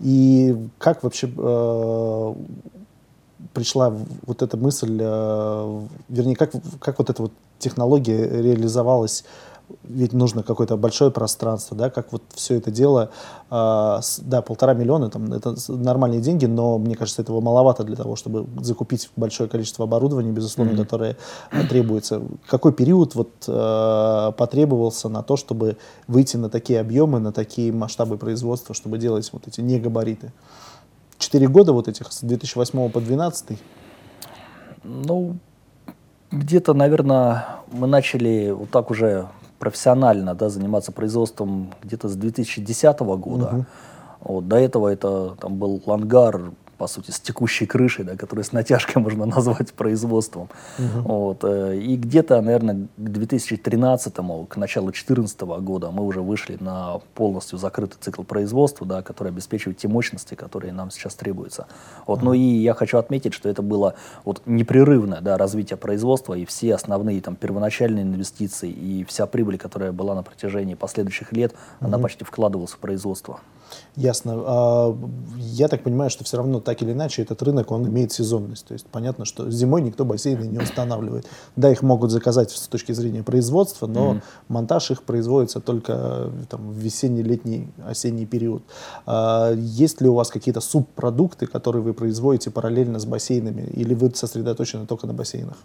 И 0.00 0.56
как 0.78 1.02
вообще 1.02 1.30
э, 1.36 2.34
пришла 3.52 3.92
вот 4.26 4.42
эта 4.42 4.56
мысль, 4.56 4.98
э, 5.00 5.80
вернее, 6.08 6.36
как, 6.36 6.52
как 6.80 6.98
вот 6.98 7.10
эта 7.10 7.22
вот 7.22 7.32
технология 7.58 8.26
реализовалась 8.42 9.24
ведь 9.84 10.12
нужно 10.12 10.42
какое-то 10.42 10.76
большое 10.76 11.10
пространство, 11.10 11.76
да, 11.76 11.90
как 11.90 12.12
вот 12.12 12.22
все 12.34 12.54
это 12.56 12.70
дело, 12.70 13.10
э, 13.50 13.98
с, 14.00 14.20
да, 14.20 14.42
полтора 14.42 14.74
миллиона, 14.74 15.10
там, 15.10 15.32
это 15.32 15.54
нормальные 15.68 16.20
деньги, 16.20 16.46
но 16.46 16.78
мне 16.78 16.94
кажется, 16.94 17.22
этого 17.22 17.40
маловато 17.40 17.82
для 17.84 17.96
того, 17.96 18.16
чтобы 18.16 18.46
закупить 18.62 19.10
большое 19.16 19.48
количество 19.48 19.84
оборудования, 19.84 20.30
безусловно, 20.30 20.72
mm-hmm. 20.72 20.84
которое 20.84 21.16
требуется. 21.68 22.22
Какой 22.46 22.72
период 22.72 23.14
вот 23.14 23.30
э, 23.48 24.32
потребовался 24.36 25.08
на 25.08 25.22
то, 25.22 25.36
чтобы 25.36 25.76
выйти 26.06 26.36
на 26.36 26.48
такие 26.48 26.80
объемы, 26.80 27.18
на 27.18 27.32
такие 27.32 27.72
масштабы 27.72 28.18
производства, 28.18 28.74
чтобы 28.74 28.98
делать 28.98 29.28
вот 29.32 29.48
эти 29.48 29.60
негабариты? 29.60 30.32
Четыре 31.18 31.48
года 31.48 31.72
вот 31.72 31.88
этих, 31.88 32.12
с 32.12 32.20
2008 32.20 32.90
по 32.90 33.00
2012? 33.00 33.58
Ну, 34.84 35.36
где-то, 36.30 36.74
наверное, 36.74 37.46
мы 37.70 37.86
начали 37.86 38.50
вот 38.50 38.70
так 38.70 38.90
уже 38.90 39.28
профессионально 39.62 40.34
да, 40.34 40.48
заниматься 40.48 40.90
производством 40.90 41.70
где-то 41.84 42.08
с 42.08 42.16
2010 42.16 42.98
года. 42.98 43.46
Угу. 43.46 43.64
Вот, 44.22 44.48
до 44.48 44.56
этого 44.56 44.88
это 44.88 45.36
там 45.40 45.54
был 45.54 45.80
лангар 45.86 46.50
по 46.82 46.88
сути, 46.88 47.12
с 47.12 47.20
текущей 47.20 47.64
крышей, 47.64 48.04
да, 48.04 48.16
которую 48.16 48.44
с 48.44 48.50
натяжкой 48.50 49.00
можно 49.02 49.24
назвать 49.24 49.72
производством. 49.72 50.48
Угу. 50.78 51.00
Вот, 51.04 51.44
э, 51.44 51.78
и 51.78 51.96
где-то, 51.96 52.40
наверное, 52.40 52.88
к 52.96 53.08
2013, 53.08 54.12
к 54.48 54.56
началу 54.56 54.86
2014 54.86 55.40
года 55.42 55.92
мы 55.92 56.04
уже 56.04 56.22
вышли 56.22 56.56
на 56.58 56.98
полностью 57.14 57.56
закрытый 57.56 57.98
цикл 58.00 58.24
производства, 58.24 58.84
да, 58.84 59.02
который 59.02 59.28
обеспечивает 59.28 59.78
те 59.78 59.86
мощности, 59.86 60.34
которые 60.34 60.72
нам 60.72 60.90
сейчас 60.90 61.14
требуются. 61.14 61.68
Вот, 62.04 62.18
угу. 62.18 62.24
Ну 62.26 62.32
и 62.32 62.40
я 62.40 62.74
хочу 62.74 62.98
отметить, 62.98 63.32
что 63.32 63.48
это 63.48 63.62
было 63.62 63.94
вот, 64.24 64.42
непрерывное 64.46 65.20
да, 65.20 65.38
развитие 65.38 65.76
производства, 65.76 66.34
и 66.34 66.44
все 66.44 66.74
основные 66.74 67.20
там, 67.20 67.36
первоначальные 67.36 68.02
инвестиции, 68.02 68.70
и 68.70 69.04
вся 69.04 69.28
прибыль, 69.28 69.56
которая 69.56 69.92
была 69.92 70.16
на 70.16 70.24
протяжении 70.24 70.74
последующих 70.74 71.32
лет, 71.32 71.52
угу. 71.52 71.86
она 71.86 71.98
почти 71.98 72.24
вкладывалась 72.24 72.72
в 72.72 72.78
производство. 72.78 73.38
Ясно. 73.96 74.34
А, 74.36 74.98
я 75.36 75.68
так 75.68 75.82
понимаю, 75.82 76.10
что 76.10 76.24
все 76.24 76.36
равно 76.36 76.60
так 76.60 76.82
или 76.82 76.92
иначе 76.92 77.22
этот 77.22 77.42
рынок, 77.42 77.70
он 77.70 77.86
имеет 77.86 78.12
сезонность. 78.12 78.66
То 78.66 78.74
есть 78.74 78.86
понятно, 78.86 79.24
что 79.24 79.50
зимой 79.50 79.82
никто 79.82 80.04
бассейны 80.04 80.44
не 80.44 80.58
устанавливает. 80.58 81.26
Да, 81.56 81.70
их 81.70 81.82
могут 81.82 82.10
заказать 82.10 82.50
с 82.50 82.68
точки 82.68 82.92
зрения 82.92 83.22
производства, 83.22 83.86
но 83.86 84.14
mm-hmm. 84.14 84.22
монтаж 84.48 84.90
их 84.90 85.02
производится 85.02 85.60
только 85.60 86.30
там, 86.48 86.70
в 86.70 86.76
весенний, 86.76 87.22
летний, 87.22 87.68
осенний 87.86 88.26
период. 88.26 88.62
А, 89.06 89.52
есть 89.52 90.00
ли 90.00 90.08
у 90.08 90.14
вас 90.14 90.30
какие-то 90.30 90.60
субпродукты, 90.60 91.46
которые 91.46 91.82
вы 91.82 91.92
производите 91.92 92.50
параллельно 92.50 92.98
с 92.98 93.04
бассейнами, 93.04 93.62
или 93.62 93.94
вы 93.94 94.12
сосредоточены 94.14 94.86
только 94.86 95.06
на 95.06 95.12
бассейнах? 95.12 95.56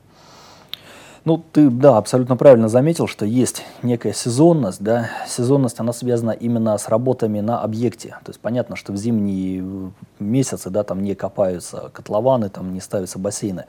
Ну, 1.27 1.43
ты, 1.51 1.69
да, 1.69 1.97
абсолютно 1.97 2.37
правильно 2.37 2.69
заметил, 2.69 3.05
что 3.05 3.25
есть 3.25 3.65
некая 3.83 4.13
сезонность, 4.13 4.81
да. 4.81 5.09
Сезонность, 5.27 5.77
она 5.81 5.91
связана 5.91 6.31
именно 6.31 6.77
с 6.77 6.87
работами 6.87 7.41
на 7.41 7.61
объекте. 7.61 8.15
То 8.23 8.29
есть 8.29 8.39
понятно, 8.39 8.77
что 8.77 8.93
в 8.93 8.95
зимние 8.95 9.91
месяцы, 10.19 10.69
да, 10.69 10.85
там 10.85 11.03
не 11.03 11.15
копаются 11.15 11.91
котлованы, 11.91 12.47
там 12.47 12.71
не 12.71 12.79
ставятся 12.79 13.19
бассейны. 13.19 13.65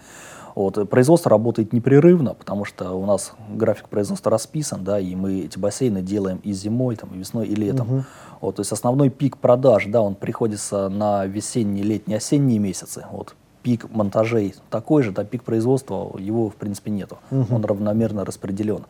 Вот. 0.55 0.89
Производство 0.89 1.33
работает 1.33 1.73
непрерывно, 1.73 2.35
потому 2.35 2.65
что 2.65 2.93
у 2.93 3.05
нас 3.05 3.33
график 3.53 3.89
производства 3.89 4.31
расписан, 4.31 4.85
да, 4.85 5.01
и 5.01 5.17
мы 5.17 5.41
эти 5.41 5.59
бассейны 5.59 6.01
делаем 6.01 6.39
и 6.45 6.53
зимой, 6.53 6.95
там, 6.95 7.13
и 7.13 7.19
весной, 7.19 7.49
и 7.49 7.57
летом. 7.57 7.93
Угу. 7.93 8.05
Вот, 8.41 8.55
то 8.55 8.61
есть 8.61 8.71
основной 8.71 9.11
пик 9.11 9.37
продаж, 9.37 9.87
да, 9.89 10.01
он 10.01 10.15
приходится 10.15 10.89
на 10.89 11.27
весенние, 11.27 11.83
летние, 11.83 12.19
осенние 12.19 12.61
месяцы. 12.61 13.05
Вот 13.11 13.35
пик 13.63 13.91
монтажей 13.91 14.55
такой 14.71 15.03
же, 15.03 15.13
да, 15.13 15.25
пик 15.25 15.43
производства 15.43 16.17
его 16.19 16.49
в 16.51 16.57
принципе 16.57 16.91
нету. 16.91 17.19
Угу. 17.31 17.55
Он 17.55 17.65
равномерно 17.65 18.25
распределен. 18.25 18.85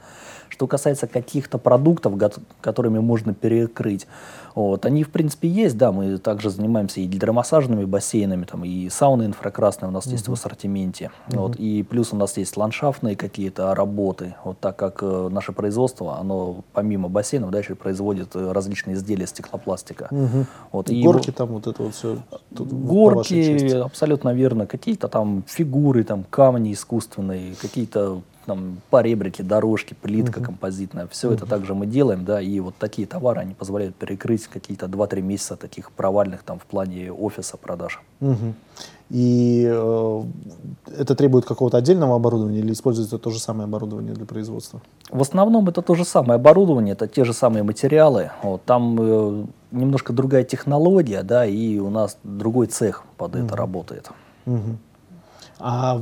Что 0.49 0.67
касается 0.67 1.07
каких-то 1.07 1.59
продуктов, 1.59 2.15
которыми 2.61 2.99
можно 2.99 3.35
перекрыть, 3.35 4.07
вот, 4.55 4.87
они 4.87 5.05
в 5.05 5.11
принципе 5.11 5.49
есть, 5.49 5.77
да, 5.77 5.93
мы 5.93 6.19
также 6.19 6.51
занимаемся 6.51 7.01
и 7.01 7.07
гидромассажными 7.07 7.85
бассейнами, 7.85 8.45
там, 8.45 8.65
и 8.65 8.89
сауны 8.89 9.25
инфракрасные 9.25 9.89
у 9.89 9.93
нас 9.93 10.07
uh 10.07 10.13
есть 10.13 10.29
в 10.29 10.33
ассортименте, 10.33 11.11
uh 11.29 11.39
вот, 11.39 11.57
и 11.57 11.83
плюс 11.83 12.13
у 12.13 12.17
нас 12.17 12.37
есть 12.37 12.57
ландшафтные 12.57 13.17
какие-то 13.17 13.75
работы, 13.75 14.35
вот 14.45 14.59
так 14.59 14.77
как 14.77 15.03
э, 15.03 15.29
наше 15.31 15.53
производство, 15.53 16.19
оно 16.19 16.65
помимо 16.73 17.09
бассейнов, 17.09 17.51
да, 17.51 17.59
еще 17.59 17.75
производит 17.75 18.35
э, 18.35 18.53
различные 18.53 18.95
изделия 18.95 19.27
стеклопластика. 19.27 20.09
uh 20.11 20.45
Вот, 20.73 20.91
и 20.91 21.03
горки 21.03 21.31
там 21.31 21.49
вот 21.49 21.67
это 21.67 21.83
вот 21.83 21.95
все. 21.95 22.19
Горки, 22.51 23.77
абсолютно 23.79 24.35
верно, 24.35 24.67
какие-то 24.67 25.09
там 25.09 25.45
фигуры, 25.47 26.05
там 26.05 26.25
камни 26.29 26.73
искусственные, 26.73 27.55
какие-то 27.61 28.23
там 28.49 28.79
поребрики, 28.91 29.43
дорожки, 29.43 29.95
плитка 29.95 30.39
угу. 30.39 30.47
композитная, 30.47 31.07
все 31.07 31.29
угу. 31.29 31.37
это 31.37 31.47
также 31.47 31.75
мы 31.75 31.87
делаем, 31.87 32.25
да, 32.25 32.41
и 32.41 32.59
вот 32.61 32.75
такие 32.79 33.07
товары, 33.07 33.41
они 33.41 33.55
позволяют 33.55 33.95
перекрыть 33.95 34.47
какие-то 34.47 34.87
2-3 34.87 35.21
месяца 35.21 35.57
таких 35.57 35.93
провальных 35.93 36.43
там 36.43 36.59
в 36.59 36.65
плане 36.65 37.13
офиса 37.13 37.57
продаж. 37.57 38.01
Угу. 38.21 38.55
И 39.11 39.67
э, 39.67 40.23
это 40.99 41.15
требует 41.15 41.47
какого-то 41.47 41.79
отдельного 41.79 42.17
оборудования 42.17 42.59
или 42.59 42.73
используется 42.73 43.19
то 43.19 43.31
же 43.31 43.39
самое 43.39 43.65
оборудование 43.65 44.15
для 44.15 44.27
производства? 44.27 44.81
В 45.11 45.23
основном 45.23 45.69
это 45.69 45.81
то 45.81 45.95
же 45.95 46.05
самое 46.05 46.37
оборудование, 46.37 46.93
это 46.93 47.07
те 47.07 47.25
же 47.25 47.33
самые 47.33 47.63
материалы. 47.63 48.31
Вот, 48.43 48.65
там 48.65 48.97
э, 49.01 49.47
немножко 49.71 50.13
другая 50.13 50.45
технология, 50.45 51.23
да, 51.23 51.47
и 51.47 51.79
у 51.79 51.91
нас 51.91 52.19
другой 52.25 52.67
цех 52.67 53.05
под 53.17 53.35
угу. 53.35 53.45
это 53.45 53.57
работает. 53.57 54.11
Угу. 54.47 54.79
А 55.61 56.01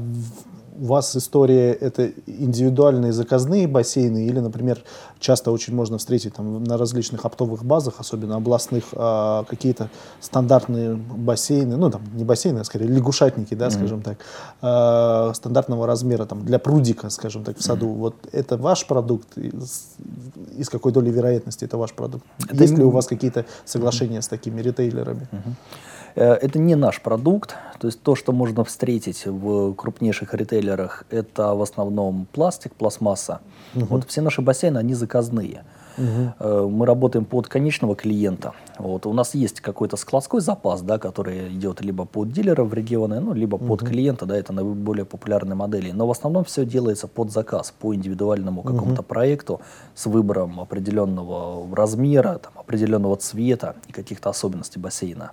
у 0.79 0.87
вас 0.87 1.17
история 1.17 1.73
это 1.73 2.11
индивидуальные 2.27 3.13
заказные 3.13 3.67
бассейны 3.67 4.27
или, 4.27 4.41
например, 4.41 4.83
часто 5.19 5.51
очень 5.51 5.75
можно 5.75 5.99
встретить 5.99 6.35
там, 6.35 6.65
на 6.65 6.77
различных 6.77 7.25
оптовых 7.25 7.65
базах, 7.65 7.95
особенно 7.99 8.37
областных, 8.37 8.85
а, 8.93 9.45
какие-то 9.45 9.91
стандартные 10.21 10.95
бассейны, 10.95 11.77
ну 11.77 11.91
там 11.91 12.03
не 12.15 12.25
бассейны, 12.25 12.61
а 12.61 12.65
скорее 12.65 12.87
лягушатники, 12.87 13.55
да, 13.55 13.67
mm-hmm. 13.67 13.71
скажем 13.71 14.03
так, 14.03 14.19
а, 14.63 15.33
стандартного 15.35 15.87
размера 15.87 16.27
там 16.27 16.45
для 16.45 16.59
прудика, 16.59 17.11
скажем 17.11 17.45
так, 17.45 17.59
в 17.59 17.63
саду. 17.63 17.87
Mm-hmm. 17.87 17.99
Вот 17.99 18.15
это 18.33 18.57
ваш 18.57 18.87
продукт? 18.87 19.39
И 19.39 19.53
с 20.63 20.69
какой 20.69 20.93
долей 20.93 21.11
вероятности 21.11 21.65
это 21.65 21.77
ваш 21.77 21.93
продукт? 21.93 22.25
Это 22.49 22.63
Есть 22.63 22.77
ли 22.77 22.85
у 22.85 22.91
вас 22.91 23.07
какие-то 23.07 23.47
соглашения 23.65 24.19
mm-hmm. 24.19 24.23
с 24.23 24.29
такими 24.29 24.61
ритейлерами? 24.61 25.29
Mm-hmm. 25.33 25.53
Э, 26.17 26.33
это 26.33 26.59
не 26.59 26.75
наш 26.75 27.01
продукт, 27.01 27.55
то 27.79 27.87
есть 27.87 28.03
то, 28.03 28.15
что 28.15 28.33
можно 28.33 28.65
встретить 28.65 29.27
в 29.27 29.75
крупнейших 29.75 30.35
ритейлерах, 30.35 31.05
это 31.11 31.55
в 31.55 31.63
основном 31.63 32.27
пластик, 32.33 32.75
пластмасса. 32.75 33.41
Угу. 33.75 33.85
Вот 33.85 34.09
все 34.09 34.23
наши 34.23 34.41
бассейны, 34.41 34.79
они 34.79 34.95
заказные. 34.95 35.65
Угу. 35.99 36.69
Мы 36.69 36.85
работаем 36.85 37.25
под 37.25 37.49
конечного 37.49 37.97
клиента. 37.97 38.53
Вот. 38.79 39.07
У 39.07 39.13
нас 39.15 39.35
есть 39.35 39.61
какой-то 39.63 39.97
складской 39.97 40.43
запас, 40.43 40.83
да, 40.83 40.99
который 40.99 41.49
идет 41.49 41.81
либо 41.81 42.05
под 42.05 42.33
дилеров 42.33 42.69
в 42.69 42.75
регионы, 42.75 43.21
ну, 43.21 43.33
либо 43.33 43.57
под 43.57 43.83
угу. 43.83 43.91
клиента, 43.91 44.27
да, 44.27 44.37
это 44.37 44.53
наиболее 44.53 45.07
популярные 45.07 45.55
модели. 45.55 45.93
Но 45.93 46.07
в 46.07 46.11
основном 46.11 46.45
все 46.45 46.67
делается 46.67 47.09
под 47.09 47.31
заказ, 47.31 47.73
по 47.79 47.95
индивидуальному 47.95 48.63
какому-то 48.63 49.01
угу. 49.01 49.09
проекту 49.09 49.61
с 49.95 50.07
выбором 50.07 50.61
определенного 50.61 51.75
размера, 51.75 52.41
там, 52.43 52.53
определенного 52.57 53.17
цвета 53.17 53.75
и 53.89 53.93
каких-то 53.93 54.29
особенностей 54.29 54.79
бассейна. 54.79 55.33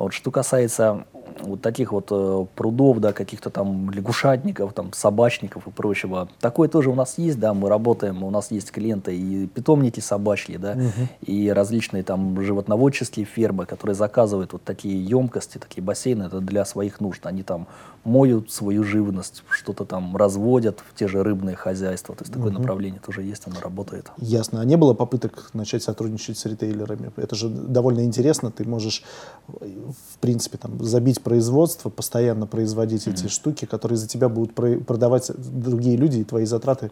Вот, 0.00 0.14
что 0.14 0.30
касается 0.30 1.04
вот 1.40 1.60
таких 1.60 1.92
вот 1.92 2.08
э, 2.10 2.46
прудов, 2.54 2.98
да, 2.98 3.12
каких-то 3.12 3.50
там 3.50 3.90
лягушатников, 3.90 4.72
там 4.72 4.92
собачников 4.92 5.66
и 5.66 5.70
прочего. 5.70 6.28
Такое 6.40 6.68
тоже 6.68 6.90
у 6.90 6.94
нас 6.94 7.18
есть, 7.18 7.38
да, 7.38 7.54
мы 7.54 7.68
работаем, 7.68 8.22
у 8.22 8.30
нас 8.30 8.50
есть 8.50 8.70
клиенты 8.70 9.16
и 9.16 9.46
питомники 9.46 10.00
собачьи, 10.00 10.56
да, 10.56 10.72
угу. 10.72 11.08
и 11.26 11.50
различные 11.50 12.02
там 12.02 12.42
животноводческие 12.42 13.26
фермы, 13.26 13.66
которые 13.66 13.94
заказывают 13.94 14.52
вот 14.52 14.62
такие 14.64 15.04
емкости, 15.04 15.58
такие 15.58 15.82
бассейны, 15.82 16.24
это 16.24 16.40
для 16.40 16.64
своих 16.64 17.00
нужд. 17.00 17.26
Они 17.26 17.42
там 17.42 17.66
моют 18.04 18.50
свою 18.50 18.82
живность, 18.84 19.42
что-то 19.50 19.84
там 19.84 20.16
разводят 20.16 20.80
в 20.88 20.94
те 20.94 21.06
же 21.06 21.22
рыбные 21.22 21.56
хозяйства. 21.56 22.14
То 22.14 22.22
есть 22.22 22.32
такое 22.32 22.50
угу. 22.50 22.60
направление 22.60 23.00
тоже 23.00 23.22
есть, 23.22 23.46
оно 23.46 23.60
работает. 23.60 24.10
Ясно. 24.18 24.60
А 24.60 24.64
не 24.64 24.76
было 24.76 24.94
попыток 24.94 25.50
начать 25.52 25.82
сотрудничать 25.82 26.38
с 26.38 26.46
ритейлерами? 26.46 27.12
Это 27.16 27.34
же 27.36 27.48
довольно 27.48 28.04
интересно. 28.04 28.50
Ты 28.50 28.64
можешь, 28.64 29.02
в 29.48 30.18
принципе, 30.20 30.58
там, 30.58 30.82
забить 30.82 31.19
производство, 31.20 31.90
постоянно 31.90 32.46
производить 32.46 33.06
угу. 33.06 33.14
эти 33.14 33.28
штуки, 33.28 33.64
которые 33.64 33.98
за 33.98 34.08
тебя 34.08 34.28
будут 34.28 34.54
продавать 34.54 35.30
другие 35.36 35.96
люди, 35.96 36.18
и 36.18 36.24
твои 36.24 36.44
затраты, 36.44 36.90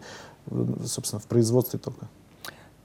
собственно, 0.85 1.19
в 1.19 1.25
производстве 1.25 1.79
только. 1.79 2.07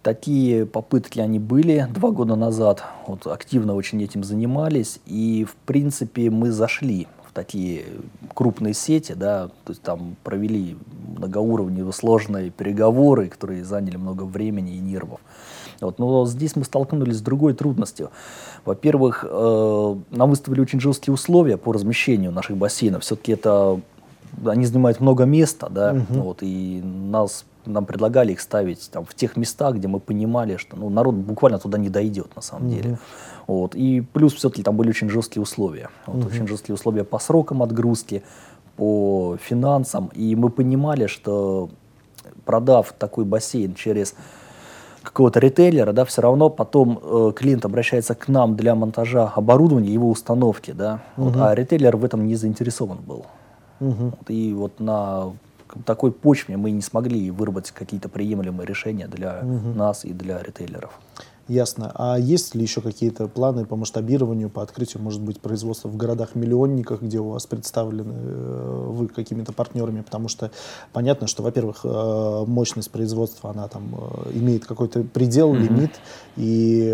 Такие 0.02 0.66
попытки 0.66 1.18
они 1.18 1.38
были 1.38 1.88
два 1.94 2.10
года 2.10 2.36
назад, 2.36 2.84
вот 3.06 3.26
активно 3.26 3.74
очень 3.74 4.02
этим 4.02 4.22
занимались, 4.22 5.00
и 5.06 5.46
в 5.48 5.56
принципе 5.64 6.28
мы 6.28 6.52
зашли 6.52 7.06
такие 7.32 7.86
крупные 8.34 8.74
сети, 8.74 9.12
да, 9.12 9.48
то 9.48 9.70
есть 9.70 9.82
там 9.82 10.16
провели 10.22 10.76
многоуровневые 11.16 11.92
сложные 11.92 12.50
переговоры, 12.50 13.28
которые 13.28 13.64
заняли 13.64 13.96
много 13.96 14.22
времени 14.22 14.76
и 14.76 14.78
нервов. 14.78 15.20
Вот. 15.80 15.98
Но 15.98 16.26
здесь 16.26 16.56
мы 16.56 16.64
столкнулись 16.64 17.18
с 17.18 17.20
другой 17.20 17.54
трудностью. 17.54 18.10
Во-первых, 18.64 19.24
э, 19.28 19.96
нам 20.10 20.30
выставили 20.30 20.60
очень 20.60 20.80
жесткие 20.80 21.14
условия 21.14 21.56
по 21.56 21.72
размещению 21.72 22.32
наших 22.32 22.56
бассейнов. 22.56 23.02
Все-таки 23.02 23.32
это 23.32 23.80
они 24.44 24.66
занимают 24.66 25.00
много 25.00 25.24
места, 25.24 25.68
да, 25.70 25.92
угу. 25.92 26.20
вот, 26.20 26.38
и 26.40 26.82
нас 26.82 27.44
нам 27.66 27.86
предлагали 27.86 28.32
их 28.32 28.40
ставить 28.40 28.90
там, 28.90 29.04
в 29.04 29.14
тех 29.14 29.36
местах, 29.36 29.76
где 29.76 29.88
мы 29.88 29.98
понимали, 29.98 30.56
что 30.56 30.76
ну, 30.76 30.90
народ 30.90 31.14
буквально 31.14 31.58
туда 31.58 31.78
не 31.78 31.88
дойдет 31.88 32.34
на 32.36 32.42
самом 32.42 32.66
угу. 32.66 32.74
деле. 32.74 32.98
Вот. 33.46 33.74
И 33.74 34.00
плюс 34.00 34.34
все-таки 34.34 34.62
там 34.62 34.76
были 34.76 34.90
очень 34.90 35.08
жесткие 35.08 35.42
условия. 35.42 35.88
Вот, 36.06 36.16
угу. 36.16 36.26
Очень 36.26 36.46
жесткие 36.46 36.74
условия 36.74 37.04
по 37.04 37.18
срокам 37.18 37.62
отгрузки, 37.62 38.22
по 38.76 39.38
финансам. 39.40 40.10
И 40.14 40.36
мы 40.36 40.50
понимали, 40.50 41.06
что 41.06 41.70
продав 42.44 42.92
такой 42.98 43.24
бассейн 43.24 43.74
через 43.74 44.14
какого-то 45.04 45.38
ритейлера, 45.38 45.92
да, 45.92 46.04
все 46.04 46.22
равно 46.22 46.50
потом 46.50 46.98
э, 47.00 47.32
клиент 47.36 47.64
обращается 47.64 48.14
к 48.14 48.28
нам 48.28 48.56
для 48.56 48.74
монтажа 48.74 49.32
оборудования, 49.36 49.92
его 49.92 50.10
установки, 50.10 50.72
да, 50.72 51.02
угу. 51.16 51.28
вот, 51.28 51.36
а 51.36 51.54
ритейлер 51.54 51.96
в 51.96 52.04
этом 52.04 52.26
не 52.26 52.34
заинтересован 52.34 52.98
был. 52.98 53.26
Угу. 53.80 54.04
Вот, 54.04 54.30
и 54.30 54.52
вот 54.52 54.80
на 54.80 55.32
такой 55.84 56.12
почве 56.12 56.56
мы 56.56 56.70
не 56.70 56.82
смогли 56.82 57.30
выработать 57.30 57.72
какие-то 57.72 58.08
приемлемые 58.08 58.66
решения 58.66 59.06
для 59.06 59.40
угу. 59.42 59.76
нас 59.76 60.04
и 60.04 60.12
для 60.12 60.42
ритейлеров. 60.42 60.98
Ясно. 61.48 61.92
А 61.94 62.18
есть 62.18 62.54
ли 62.54 62.62
еще 62.62 62.80
какие-то 62.80 63.28
планы 63.28 63.66
по 63.66 63.76
масштабированию, 63.76 64.48
по 64.48 64.62
открытию, 64.62 65.02
может 65.02 65.20
быть, 65.20 65.40
производства 65.40 65.88
в 65.88 65.96
городах-миллионниках, 65.96 67.02
где 67.02 67.18
у 67.18 67.28
вас 67.28 67.46
представлены 67.46 68.14
э, 68.16 68.86
вы 68.88 69.08
какими-то 69.08 69.52
партнерами? 69.52 70.00
Потому 70.00 70.28
что 70.28 70.50
понятно, 70.94 71.26
что, 71.26 71.42
во-первых, 71.42 71.80
э, 71.84 72.44
мощность 72.46 72.90
производства, 72.90 73.50
она 73.50 73.68
там 73.68 73.94
э, 73.94 74.30
имеет 74.38 74.64
какой-то 74.64 75.02
предел, 75.02 75.54
mm-hmm. 75.54 75.58
лимит, 75.58 75.90
и 76.36 76.88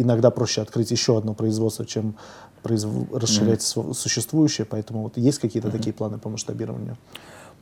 иногда 0.00 0.30
проще 0.30 0.62
открыть 0.62 0.92
еще 0.92 1.18
одно 1.18 1.34
производство, 1.34 1.84
чем 1.84 2.14
произв... 2.62 2.88
расширять 3.12 3.62
mm-hmm. 3.62 3.94
существующее. 3.94 4.64
Поэтому 4.64 5.02
вот 5.02 5.16
есть 5.16 5.40
какие-то 5.40 5.68
mm-hmm. 5.68 5.72
такие 5.72 5.92
планы 5.92 6.18
по 6.18 6.28
масштабированию? 6.28 6.96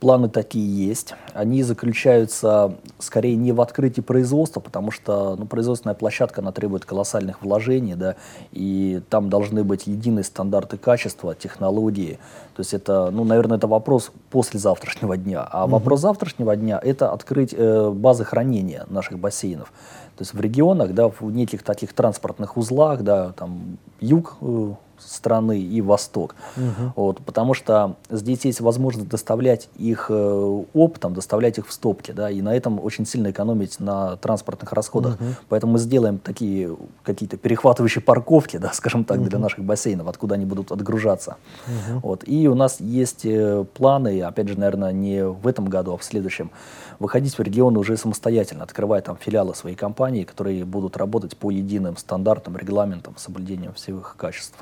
Планы 0.01 0.29
такие 0.29 0.87
есть. 0.87 1.13
Они 1.35 1.61
заключаются 1.61 2.73
скорее 2.97 3.35
не 3.35 3.51
в 3.51 3.61
открытии 3.61 4.01
производства, 4.01 4.59
потому 4.59 4.89
что 4.89 5.35
ну, 5.37 5.45
производственная 5.45 5.93
площадка 5.93 6.41
она 6.41 6.51
требует 6.51 6.85
колоссальных 6.85 7.43
вложений, 7.43 7.93
да, 7.97 8.15
и 8.51 9.03
там 9.11 9.29
должны 9.29 9.63
быть 9.63 9.85
единые 9.85 10.23
стандарты 10.23 10.77
качества, 10.77 11.35
технологии. 11.35 12.17
То 12.55 12.61
есть 12.61 12.73
это, 12.73 13.11
ну, 13.11 13.23
наверное, 13.25 13.57
это 13.57 13.67
вопрос 13.67 14.11
после 14.31 14.59
завтрашнего 14.59 15.17
дня. 15.17 15.47
А 15.51 15.65
угу. 15.65 15.73
вопрос 15.73 15.99
завтрашнего 15.99 16.55
дня– 16.55 16.81
это 16.83 17.11
открыть 17.11 17.53
э, 17.55 17.91
базы 17.91 18.23
хранения 18.23 18.87
наших 18.89 19.19
бассейнов. 19.19 19.71
То 20.17 20.23
есть 20.23 20.33
в 20.33 20.41
регионах, 20.41 20.95
да, 20.95 21.09
в 21.09 21.21
неких 21.21 21.61
таких 21.61 21.93
транспортных 21.93 22.57
узлах, 22.57 23.03
да, 23.03 23.33
там 23.33 23.77
юг 23.99 24.37
э, 24.41 24.73
страны 25.05 25.59
и 25.59 25.81
Восток. 25.81 26.35
Угу. 26.57 26.93
Вот, 26.95 27.19
потому 27.19 27.53
что 27.53 27.95
здесь 28.09 28.45
есть 28.45 28.61
возможность 28.61 29.09
доставлять 29.09 29.69
их 29.77 30.07
э, 30.09 30.63
оптом, 30.73 31.13
доставлять 31.13 31.57
их 31.57 31.67
в 31.67 31.73
стопке, 31.73 32.13
да, 32.13 32.29
и 32.29 32.41
на 32.41 32.55
этом 32.55 32.79
очень 32.83 33.05
сильно 33.05 33.31
экономить 33.31 33.79
на 33.79 34.17
транспортных 34.17 34.71
расходах. 34.73 35.15
Угу. 35.15 35.25
Поэтому 35.49 35.73
мы 35.73 35.79
сделаем 35.79 36.17
такие 36.17 36.75
какие-то 37.03 37.37
перехватывающие 37.37 38.01
парковки, 38.01 38.57
да, 38.57 38.71
скажем 38.73 39.03
так, 39.03 39.19
угу. 39.19 39.29
для 39.29 39.39
наших 39.39 39.63
бассейнов, 39.63 40.07
откуда 40.07 40.35
они 40.35 40.45
будут 40.45 40.71
отгружаться. 40.71 41.37
Угу. 41.67 41.99
Вот, 41.99 42.23
и 42.27 42.47
у 42.47 42.55
нас 42.55 42.79
есть 42.79 43.25
э, 43.25 43.65
планы, 43.73 44.21
опять 44.21 44.47
же, 44.47 44.59
наверное, 44.59 44.91
не 44.91 45.25
в 45.25 45.47
этом 45.47 45.65
году, 45.65 45.93
а 45.93 45.97
в 45.97 46.03
следующем, 46.03 46.51
выходить 46.99 47.37
в 47.37 47.41
регионы 47.41 47.79
уже 47.79 47.97
самостоятельно, 47.97 48.63
открывая 48.63 49.01
там 49.01 49.17
филиалы 49.17 49.55
своей 49.55 49.75
компании, 49.75 50.23
которые 50.23 50.65
будут 50.65 50.97
работать 50.97 51.35
по 51.35 51.49
единым 51.49 51.97
стандартам, 51.97 52.57
регламентам, 52.57 53.15
соблюдением 53.17 53.73
всех 53.73 53.95
их 53.95 54.15
качеств. 54.17 54.55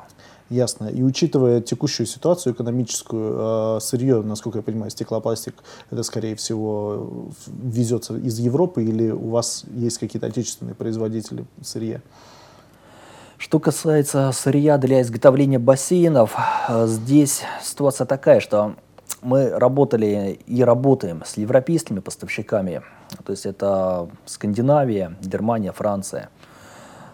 Ясно. 0.50 0.88
И 0.88 1.04
учитывая 1.04 1.62
текущую 1.62 2.08
ситуацию 2.08 2.54
экономическую, 2.54 3.78
э, 3.78 3.80
сырье, 3.82 4.24
насколько 4.24 4.60
я 4.60 4.64
понимаю, 4.64 4.90
стеклопластик, 4.90 5.54
это, 5.92 6.02
скорее 6.02 6.36
всего, 6.36 7.30
везется 7.48 8.18
из 8.18 8.40
Европы 8.40 8.84
или 8.84 9.12
у 9.12 9.30
вас 9.30 9.66
есть 9.72 10.00
какие-то 10.00 10.28
отечественные 10.28 10.74
производители 10.74 11.46
сырья? 11.62 12.02
Что 13.38 13.60
касается 13.60 14.32
сырья 14.34 14.80
для 14.80 15.02
изготовления 15.02 15.60
бассейнов, 15.60 16.36
э, 16.68 16.88
здесь 16.88 17.44
ситуация 17.62 18.06
такая, 18.06 18.40
что 18.40 18.74
мы 19.22 19.50
работали 19.50 20.40
и 20.48 20.64
работаем 20.64 21.22
с 21.26 21.38
европейскими 21.38 22.00
поставщиками, 22.00 22.82
то 23.24 23.32
есть 23.32 23.46
это 23.46 24.10
Скандинавия, 24.26 25.16
Германия, 25.22 25.72
Франция– 25.74 26.30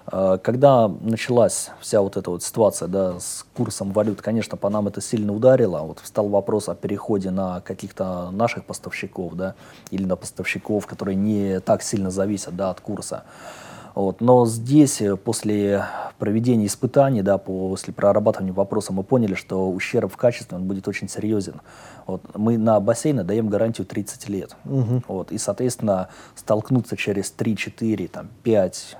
когда 0.07 0.87
началась 0.87 1.71
вся 1.79 2.01
вот 2.01 2.15
эта 2.15 2.29
вот 2.29 2.43
ситуация 2.43 2.87
да, 2.87 3.19
с 3.19 3.45
курсом 3.55 3.91
валют, 3.91 4.21
конечно, 4.21 4.55
по 4.55 4.69
нам 4.69 4.87
это 4.87 5.01
сильно 5.01 5.33
ударило. 5.33 5.79
Вот 5.79 5.99
встал 5.99 6.27
вопрос 6.29 6.69
о 6.69 6.75
переходе 6.75 7.31
на 7.31 7.61
каких-то 7.61 8.29
наших 8.31 8.65
поставщиков 8.65 9.33
да, 9.33 9.55
или 9.89 10.05
на 10.05 10.15
поставщиков, 10.15 10.85
которые 10.85 11.15
не 11.15 11.59
так 11.59 11.81
сильно 11.81 12.11
зависят 12.11 12.55
да, 12.55 12.69
от 12.69 12.81
курса. 12.81 13.23
Вот. 13.95 14.19
Но 14.19 14.45
здесь, 14.45 15.01
э, 15.01 15.15
после 15.15 15.85
проведения 16.19 16.67
испытаний, 16.67 17.21
да, 17.21 17.37
после 17.37 17.93
прорабатывания 17.93 18.53
вопроса, 18.53 18.91
мы 18.91 19.03
поняли, 19.03 19.35
что 19.35 19.71
ущерб 19.71 20.11
в 20.11 20.17
качестве 20.17 20.57
он 20.57 20.65
будет 20.65 20.87
очень 20.89 21.07
серьезен. 21.07 21.61
Вот. 22.05 22.21
Мы 22.35 22.57
на 22.57 22.79
бассейны 22.81 23.23
даем 23.23 23.47
гарантию 23.47 23.87
30 23.87 24.29
лет. 24.29 24.55
Угу. 24.65 25.03
Вот. 25.07 25.31
И, 25.31 25.37
соответственно, 25.37 26.09
столкнуться 26.35 26.97
через 26.97 27.31
3, 27.31 27.55
4, 27.55 28.07
там, 28.09 28.27
5, 28.43 28.97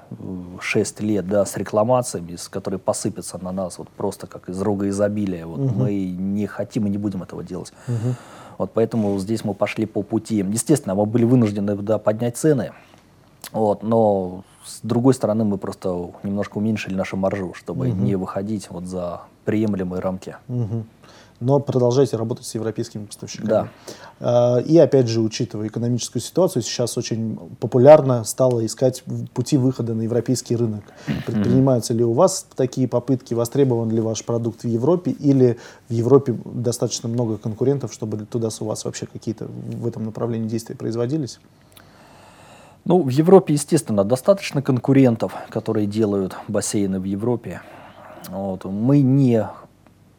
6 0.62 1.02
лет 1.02 1.28
да, 1.28 1.46
с 1.46 1.58
рекламациями, 1.58 2.38
с 2.38 2.48
которые 2.48 2.80
посыпятся 2.80 3.38
на 3.38 3.52
нас 3.52 3.78
вот 3.78 3.90
просто 3.90 4.28
как 4.28 4.48
из 4.48 4.62
рога 4.62 4.88
изобилия, 4.88 5.46
вот, 5.46 5.60
угу. 5.60 5.76
мы 5.76 6.06
не 6.06 6.48
хотим 6.48 6.88
и 6.88 6.90
не 6.90 6.98
будем 6.98 7.22
этого 7.22 7.44
делать. 7.44 7.74
Угу. 7.90 8.16
Вот 8.60 8.72
поэтому 8.74 9.20
здесь 9.20 9.44
мы 9.44 9.54
пошли 9.54 9.86
по 9.86 10.04
пути. 10.04 10.38
Естественно, 10.38 10.96
мы 10.96 11.06
были 11.06 11.26
вынуждены 11.26 11.76
да, 11.76 12.00
поднять 12.00 12.38
цены, 12.38 12.72
вот, 13.52 13.84
но 13.84 14.46
с 14.66 14.80
другой 14.84 15.14
стороны 15.14 15.44
мы 15.44 15.58
просто 15.58 16.12
немножко 16.24 16.58
уменьшили 16.58 16.96
нашу 16.96 17.18
маржу, 17.18 17.54
чтобы 17.54 17.90
угу. 17.90 17.96
не 17.96 18.16
выходить 18.16 18.70
вот 18.70 18.86
за 18.86 19.22
приемлемые 19.46 20.02
рамки. 20.02 20.36
Угу. 20.48 20.86
Но 21.42 21.60
продолжаете 21.60 22.16
работать 22.16 22.46
с 22.46 22.56
европейскими 22.56 23.06
поставщиками. 23.06 23.50
Да. 23.50 23.68
А, 24.22 24.58
и 24.60 24.78
опять 24.78 25.08
же, 25.08 25.20
учитывая 25.20 25.68
экономическую 25.68 26.22
ситуацию, 26.22 26.62
сейчас 26.62 26.98
очень 26.98 27.38
популярно 27.60 28.24
стало 28.24 28.66
искать 28.66 29.04
пути 29.34 29.58
выхода 29.58 29.94
на 29.94 30.04
европейский 30.04 30.56
рынок. 30.56 30.84
Предпринимаются 31.26 31.94
ли 31.94 32.06
у 32.06 32.14
вас 32.14 32.48
такие 32.56 32.88
попытки, 32.88 33.34
востребован 33.34 33.92
ли 33.92 34.00
ваш 34.00 34.24
продукт 34.24 34.64
в 34.64 34.68
Европе, 34.68 35.12
или 35.12 35.60
в 35.90 35.94
Европе 35.94 36.38
достаточно 36.46 37.10
много 37.10 37.38
конкурентов, 37.38 37.94
чтобы 37.94 38.26
туда 38.26 38.50
с 38.50 38.62
у 38.62 38.66
вас 38.66 38.86
вообще 38.86 39.06
какие-то 39.06 39.46
в 39.46 39.86
этом 39.86 40.06
направлении 40.06 40.48
действия 40.48 40.76
производились? 40.76 41.40
Ну, 42.86 43.02
в 43.02 43.10
Европе, 43.10 43.56
естественно, 43.56 44.04
достаточно 44.04 44.62
конкурентов, 44.62 45.34
которые 45.50 45.88
делают 45.88 46.38
бассейны 46.48 47.00
в 47.00 47.04
Европе. 47.04 47.62
Вот. 48.30 48.64
Мы 48.66 49.02
не 49.02 49.48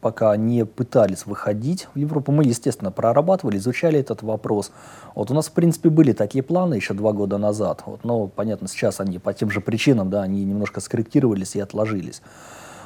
пока 0.00 0.37
не 0.37 0.64
пытались 0.64 1.26
выходить 1.26 1.88
в 1.94 1.98
Европу. 1.98 2.33
Мы, 2.33 2.44
естественно, 2.44 2.90
прорабатывали, 2.90 3.57
изучали 3.57 4.00
этот 4.00 4.22
вопрос. 4.22 4.72
Вот 5.14 5.31
у 5.31 5.35
нас, 5.35 5.46
в 5.46 5.52
принципе, 5.52 5.90
были 5.90 6.12
такие 6.12 6.42
планы 6.42 6.74
еще 6.74 6.94
два 6.94 7.12
года 7.12 7.38
назад. 7.38 7.83
Вот, 7.87 8.05
но, 8.05 8.26
понятно, 8.26 8.68
сейчас 8.68 9.00
они 9.00 9.18
по 9.18 9.33
тем 9.33 9.50
же 9.50 9.61
причинам, 9.61 10.11
да, 10.11 10.22
они 10.22 10.44
немножко 10.44 10.81
скорректировались 10.81 11.57
и 11.57 11.61
отложились. 11.61 12.20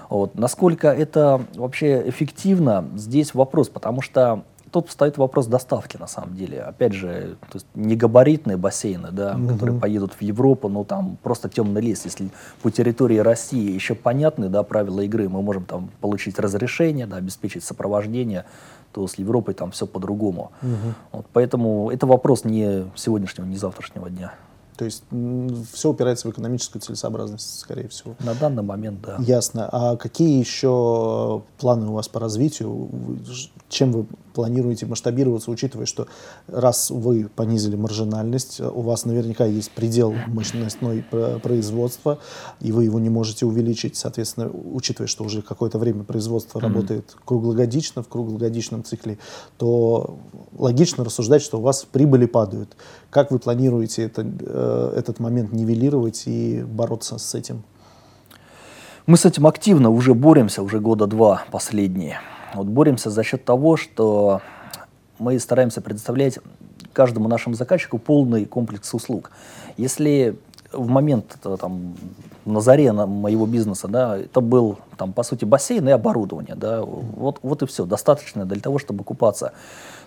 Вот. 0.09 0.35
Насколько 0.35 0.89
это 0.89 1.43
вообще 1.55 2.09
эффективно, 2.09 2.87
здесь 2.97 3.35
вопрос, 3.35 3.69
потому 3.69 4.03
что 4.03 4.45
Тут 4.71 4.89
встает 4.89 5.19
вопрос 5.19 5.47
доставки, 5.47 5.97
на 5.97 6.07
самом 6.07 6.37
деле. 6.37 6.61
Опять 6.61 6.93
же, 6.93 7.37
то 7.41 7.55
есть 7.55 7.67
не 7.75 7.97
габаритные 7.97 8.57
бассейны, 8.57 9.11
да, 9.11 9.35
угу. 9.37 9.49
которые 9.49 9.81
поедут 9.81 10.13
в 10.13 10.23
Европу, 10.23 10.69
но 10.69 10.85
там 10.85 11.19
просто 11.23 11.49
темный 11.49 11.81
лес. 11.81 12.05
Если 12.05 12.31
по 12.63 12.71
территории 12.71 13.19
России 13.19 13.73
еще 13.73 13.95
понятны 13.95 14.49
да, 14.49 14.63
правила 14.63 15.01
игры, 15.01 15.29
мы 15.29 15.43
можем 15.43 15.65
там 15.65 15.91
получить 16.01 16.39
разрешение, 16.39 17.07
да, 17.07 17.17
обеспечить 17.17 17.65
сопровождение, 17.65 18.45
то 18.93 19.07
с 19.07 19.15
Европой 19.15 19.55
там 19.55 19.71
все 19.73 19.87
по-другому. 19.87 20.53
Угу. 20.63 20.95
Вот, 21.13 21.27
поэтому 21.33 21.91
это 21.91 22.07
вопрос 22.07 22.45
не 22.45 22.85
сегодняшнего, 22.95 23.47
не 23.47 23.57
завтрашнего 23.57 24.09
дня. 24.09 24.33
То 24.81 24.87
есть 24.87 25.05
все 25.75 25.91
упирается 25.91 26.27
в 26.27 26.31
экономическую 26.31 26.81
целесообразность, 26.81 27.59
скорее 27.59 27.89
всего. 27.89 28.15
На 28.19 28.33
данный 28.33 28.63
момент, 28.63 29.03
да. 29.03 29.17
Ясно. 29.19 29.69
А 29.71 29.97
какие 29.97 30.39
еще 30.39 31.43
планы 31.59 31.89
у 31.89 31.93
вас 31.93 32.09
по 32.09 32.19
развитию? 32.19 32.89
Чем 33.69 33.93
вы 33.93 34.07
планируете 34.33 34.87
масштабироваться, 34.87 35.51
учитывая, 35.51 35.87
что 35.87 36.07
раз 36.47 36.91
вы 36.91 37.29
понизили 37.35 37.77
маржинальность, 37.77 38.61
у 38.61 38.81
вас 38.83 39.05
наверняка 39.05 39.45
есть 39.45 39.71
предел 39.71 40.15
мощностной 40.27 41.05
производства, 41.43 42.19
и 42.61 42.73
вы 42.73 42.85
его 42.85 42.99
не 42.99 43.11
можете 43.11 43.47
увеличить, 43.47 43.97
соответственно, 43.97 44.51
учитывая, 44.51 45.09
что 45.09 45.25
уже 45.25 45.43
какое-то 45.43 45.79
время 45.79 46.05
производство 46.05 46.59
mm-hmm. 46.59 46.63
работает 46.63 47.17
круглогодично, 47.25 48.03
в 48.03 48.09
круглогодичном 48.09 48.85
цикле, 48.85 49.19
то 49.59 50.19
логично 50.57 51.05
рассуждать, 51.05 51.43
что 51.43 51.59
у 51.59 51.63
вас 51.63 51.87
прибыли 51.91 52.27
падают. 52.27 52.77
Как 53.11 53.31
вы 53.31 53.39
планируете 53.39 54.05
это, 54.05 54.23
э, 54.23 54.95
этот 54.97 55.21
момент 55.21 55.53
нивелировать 55.53 56.25
и 56.27 56.63
бороться 56.63 57.19
с 57.19 57.35
этим? 57.35 57.63
Мы 59.07 59.17
с 59.17 59.25
этим 59.25 59.47
активно 59.47 59.91
уже 59.91 60.15
боремся, 60.15 60.63
уже 60.63 60.79
года 60.79 61.07
два 61.07 61.45
последние. 61.51 62.21
Вот 62.55 62.67
боремся 62.67 63.11
за 63.11 63.23
счет 63.23 63.45
того, 63.45 63.77
что 63.77 64.41
мы 65.19 65.39
стараемся 65.39 65.81
предоставлять 65.81 66.39
каждому 66.93 67.29
нашему 67.29 67.55
заказчику 67.55 67.99
полный 67.99 68.45
комплекс 68.45 68.93
услуг. 68.93 69.31
Если 69.77 70.37
в 70.73 70.89
момент 70.89 71.37
э, 71.45 71.57
там, 71.61 71.95
на 72.45 72.61
заре 72.61 72.93
моего 72.93 73.47
бизнеса, 73.47 73.89
да, 73.89 74.19
это 74.19 74.41
был 74.41 74.79
там, 74.97 75.13
по 75.13 75.23
сути, 75.23 75.45
бассейн 75.45 75.89
и 75.89 75.93
оборудование, 75.93 76.55
да, 76.55 76.83
вот, 76.83 77.39
вот 77.43 77.63
и 77.63 77.67
все, 77.67 77.85
достаточно 77.85 78.45
для 78.45 78.61
того, 78.61 78.79
чтобы 78.79 79.05
купаться 79.05 79.53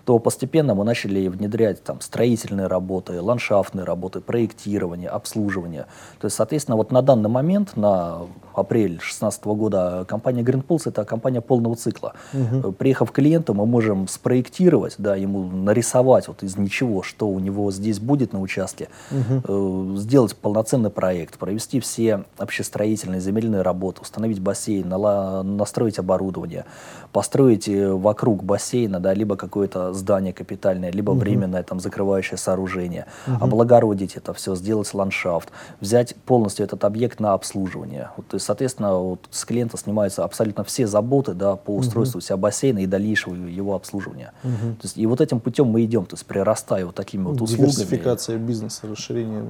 то 0.05 0.19
постепенно 0.19 0.75
мы 0.75 0.83
начали 0.83 1.27
внедрять 1.27 1.83
там 1.83 2.01
строительные 2.01 2.67
работы, 2.67 3.21
ландшафтные 3.21 3.85
работы, 3.85 4.19
проектирование, 4.19 5.09
обслуживание. 5.09 5.85
То 6.19 6.25
есть, 6.25 6.35
соответственно, 6.35 6.75
вот 6.75 6.91
на 6.91 7.01
данный 7.01 7.29
момент, 7.29 7.77
на 7.77 8.23
апрель 8.53 8.97
2016 8.97 9.45
года, 9.45 10.05
компания 10.07 10.41
Green 10.41 10.63
Pulse 10.65 10.89
это 10.89 11.05
компания 11.05 11.41
полного 11.41 11.75
цикла. 11.75 12.13
Угу. 12.33 12.73
Приехав 12.73 13.11
к 13.11 13.15
клиенту, 13.15 13.53
мы 13.53 13.65
можем 13.65 14.07
спроектировать, 14.07 14.95
да, 14.97 15.15
ему 15.15 15.43
нарисовать 15.43 16.27
вот 16.27 16.43
из 16.43 16.57
ничего, 16.57 17.01
что 17.01 17.29
у 17.29 17.39
него 17.39 17.71
здесь 17.71 17.99
будет 17.99 18.33
на 18.33 18.41
участке, 18.41 18.89
угу. 19.09 19.95
сделать 19.95 20.35
полноценный 20.53 20.91
проект, 20.91 21.39
провести 21.39 21.79
все 21.79 22.25
общестроительные 22.37 23.19
земельные 23.19 23.63
работы, 23.63 24.01
установить 24.01 24.39
бассейн, 24.39 24.87
настроить 24.87 25.97
оборудование, 25.97 26.65
построить 27.11 27.67
э, 27.67 27.91
вокруг 27.91 28.43
бассейна, 28.43 28.99
да, 28.99 29.15
либо 29.15 29.35
какое-то 29.35 29.93
здание 29.93 30.31
капитальное, 30.31 30.91
либо 30.91 31.11
угу. 31.11 31.21
временное 31.21 31.63
там 31.63 31.79
закрывающее 31.79 32.37
сооружение, 32.37 33.07
угу. 33.25 33.45
облагородить 33.45 34.15
это 34.15 34.31
все, 34.35 34.55
сделать 34.55 34.93
ландшафт, 34.93 35.49
взять 35.79 36.15
полностью 36.17 36.65
этот 36.65 36.83
объект 36.83 37.19
на 37.19 37.33
обслуживание. 37.33 38.09
Вот, 38.15 38.27
то 38.27 38.35
есть, 38.35 38.45
соответственно, 38.45 38.95
вот 38.95 39.27
с 39.31 39.45
клиента 39.45 39.77
снимаются 39.77 40.23
абсолютно 40.23 40.63
все 40.63 40.85
заботы 40.85 41.33
да, 41.33 41.55
по 41.55 41.75
устройству 41.75 42.19
угу. 42.19 42.25
себя 42.25 42.37
бассейна 42.37 42.79
и 42.79 42.85
дальнейшего 42.85 43.33
его 43.33 43.73
обслуживания. 43.73 44.33
Угу. 44.43 44.75
То 44.75 44.83
есть, 44.83 44.97
и 44.99 45.07
вот 45.07 45.19
этим 45.19 45.39
путем 45.39 45.65
мы 45.65 45.83
идем, 45.83 46.05
то 46.05 46.13
есть 46.13 46.27
прирастая 46.27 46.85
вот 46.85 46.93
такими 46.93 47.23
вот 47.23 47.41
услугами. 47.41 47.71
Диверсификация 47.71 48.37
бизнеса, 48.37 48.81
расширение 48.87 49.43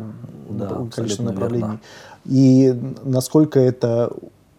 да, 0.49 0.69
количества 0.93 1.23
направлений. 1.23 1.63
Верно. 1.63 1.79
И 2.25 2.73
насколько 3.03 3.59
это 3.59 4.11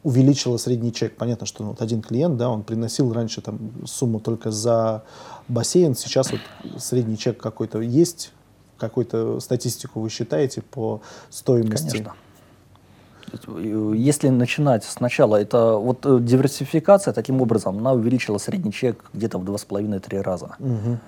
увеличила 0.05 0.59
средний 0.59 0.93
чек. 0.93 1.17
Понятно, 1.17 1.47
что 1.47 1.65
ну, 1.65 1.71
вот 1.71 1.83
один 1.83 2.03
клиент, 2.03 2.37
да, 2.37 2.51
он 2.51 2.63
приносил 2.63 3.13
раньше 3.13 3.41
там 3.41 3.59
сумму 3.87 4.21
только 4.21 4.51
за 4.51 5.03
бассейн, 5.49 5.97
сейчас 5.97 6.31
вот 6.31 6.41
средний 6.79 7.17
чек 7.17 7.39
какой-то 7.39 7.81
есть, 7.81 8.33
какую-то 8.77 9.41
статистику 9.41 10.01
вы 10.01 10.11
считаете 10.11 10.61
по 10.63 11.01
стоимости? 11.31 11.91
Конечно. 11.91 12.15
Если 13.97 14.29
начинать 14.29 14.85
сначала, 14.85 15.37
это 15.37 15.77
вот 15.77 16.05
э, 16.05 16.19
диверсификация 16.21 17.13
таким 17.13 17.41
образом, 17.41 17.79
она 17.79 17.93
увеличила 17.93 18.39
средний 18.39 18.73
чек 18.73 19.05
где-то 19.13 19.39
в 19.39 19.45
2,5-3 19.45 20.21
раза. 20.21 20.55
Угу. 20.61 20.99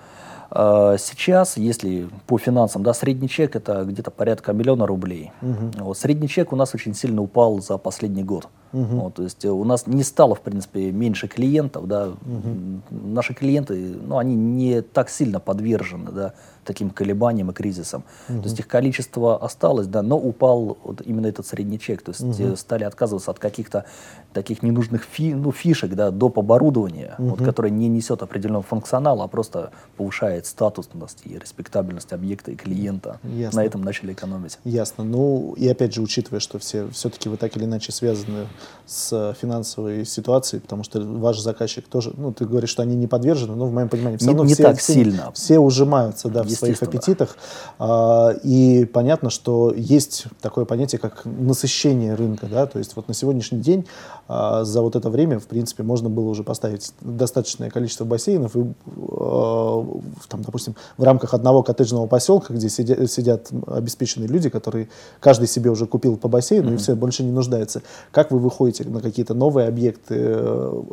Сейчас, 0.49 1.57
если 1.57 2.07
по 2.25 2.37
финансам, 2.37 2.83
да, 2.83 2.93
средний 2.93 3.27
чек 3.27 3.55
это 3.55 3.83
где-то 3.83 4.11
порядка 4.11 4.53
миллиона 4.53 4.87
рублей. 4.87 5.31
Угу. 5.41 5.83
Вот, 5.83 5.97
средний 5.97 6.29
чек 6.29 6.53
у 6.53 6.55
нас 6.55 6.73
очень 6.73 6.93
сильно 6.93 7.21
упал 7.21 7.59
за 7.59 7.77
последний 7.77 8.23
год. 8.23 8.47
Угу. 8.73 8.83
Вот, 8.83 9.13
то 9.15 9.23
есть 9.23 9.43
э, 9.45 9.49
у 9.49 9.63
нас 9.63 9.87
не 9.87 10.03
стало, 10.03 10.35
в 10.35 10.41
принципе, 10.41 10.91
меньше 10.91 11.27
клиентов. 11.27 11.87
Да. 11.87 12.07
Угу. 12.07 12.81
Наши 12.91 13.33
клиенты, 13.33 13.95
ну, 14.01 14.17
они 14.17 14.35
не 14.35 14.81
так 14.81 15.09
сильно 15.09 15.39
подвержены 15.39 16.11
да, 16.11 16.33
таким 16.67 16.89
колебаниям 16.89 17.49
и 17.49 17.53
кризисам. 17.53 18.03
Угу. 18.29 18.39
То 18.39 18.43
есть 18.43 18.59
их 18.59 18.67
количество 18.67 19.37
осталось, 19.37 19.87
да, 19.87 20.01
но 20.01 20.17
упал 20.17 20.77
вот 20.83 21.01
именно 21.05 21.27
этот 21.27 21.47
средний 21.47 21.79
чек. 21.79 22.01
То 22.01 22.11
есть 22.11 22.21
угу. 22.21 22.55
стали 22.55 22.83
отказываться 22.83 23.31
от 23.31 23.39
каких-то 23.39 23.85
таких 24.33 24.61
ненужных 24.61 25.03
фи, 25.03 25.33
ну, 25.33 25.51
фишек, 25.51 25.93
да, 25.95 26.11
доп. 26.11 26.37
оборудования, 26.37 27.15
угу. 27.17 27.29
вот, 27.29 27.41
которое 27.43 27.69
не 27.69 27.87
несет 27.87 28.21
определенного 28.21 28.63
функционала, 28.63 29.23
а 29.23 29.27
просто 29.27 29.71
повышает 29.95 30.45
статусность 30.45 31.21
и 31.25 31.39
респектабельность 31.39 32.13
объекта 32.13 32.51
и 32.51 32.55
клиента. 32.55 33.19
Ясно. 33.23 33.61
На 33.61 33.65
этом 33.65 33.81
начали 33.81 34.13
экономить. 34.13 34.59
Ясно. 34.63 35.03
Ну, 35.03 35.55
и 35.57 35.67
опять 35.67 35.93
же, 35.93 36.01
учитывая, 36.01 36.39
что 36.39 36.59
все 36.59 36.89
все-таки 36.89 37.29
вы 37.29 37.37
так 37.37 37.55
или 37.55 37.63
иначе 37.63 37.91
связаны 37.91 38.47
с 38.85 39.35
финансовой 39.39 40.05
ситуацией, 40.05 40.61
потому 40.61 40.83
что 40.83 40.99
ваш 41.01 41.39
заказчик 41.39 41.87
тоже, 41.87 42.13
ну, 42.17 42.33
ты 42.33 42.45
говоришь, 42.45 42.69
что 42.69 42.83
они 42.83 42.95
не 42.95 43.07
подвержены, 43.07 43.55
но 43.55 43.65
в 43.65 43.73
моем 43.73 43.89
понимании 43.89 44.17
все 44.17 44.27
не, 44.27 44.31
равно 44.33 44.45
не 44.45 44.53
все, 44.53 44.63
так 44.63 44.77
все, 44.77 44.93
сильно. 44.93 45.31
все 45.33 45.59
ужимаются, 45.59 46.29
да, 46.29 46.43
в 46.43 46.49
своих 46.57 46.81
аппетитах. 46.81 47.37
А, 47.79 48.31
и 48.43 48.85
понятно, 48.85 49.29
что 49.29 49.73
есть 49.75 50.25
такое 50.41 50.65
понятие, 50.65 50.99
как 50.99 51.25
насыщение 51.25 52.15
рынка, 52.15 52.47
да, 52.47 52.65
то 52.65 52.79
есть 52.79 52.95
вот 52.95 53.07
на 53.07 53.13
сегодняшний 53.13 53.59
день 53.59 53.85
а, 54.27 54.63
за 54.63 54.81
вот 54.81 54.95
это 54.95 55.09
время, 55.09 55.39
в 55.39 55.47
принципе, 55.47 55.83
можно 55.83 56.09
было 56.09 56.29
уже 56.29 56.43
поставить 56.43 56.91
достаточное 57.01 57.69
количество 57.69 58.05
бассейнов 58.05 58.55
и, 58.55 58.65
а, 59.11 59.99
там, 60.27 60.41
допустим, 60.41 60.75
в 60.97 61.03
рамках 61.03 61.33
одного 61.33 61.63
коттеджного 61.63 62.07
поселка, 62.07 62.53
где 62.53 62.69
сидят, 62.69 63.09
сидят 63.11 63.49
обеспеченные 63.67 64.27
люди, 64.27 64.49
которые 64.49 64.89
каждый 65.19 65.47
себе 65.47 65.69
уже 65.69 65.85
купил 65.85 66.17
по 66.17 66.27
бассейну 66.27 66.71
mm-hmm. 66.71 66.75
и 66.75 66.77
все, 66.77 66.95
больше 66.95 67.23
не 67.23 67.31
нуждается. 67.31 67.81
Как 68.11 68.31
вы 68.31 68.39
выходите 68.39 68.83
на 68.85 69.01
какие-то 69.01 69.33
новые 69.33 69.67
объекты? 69.67 70.37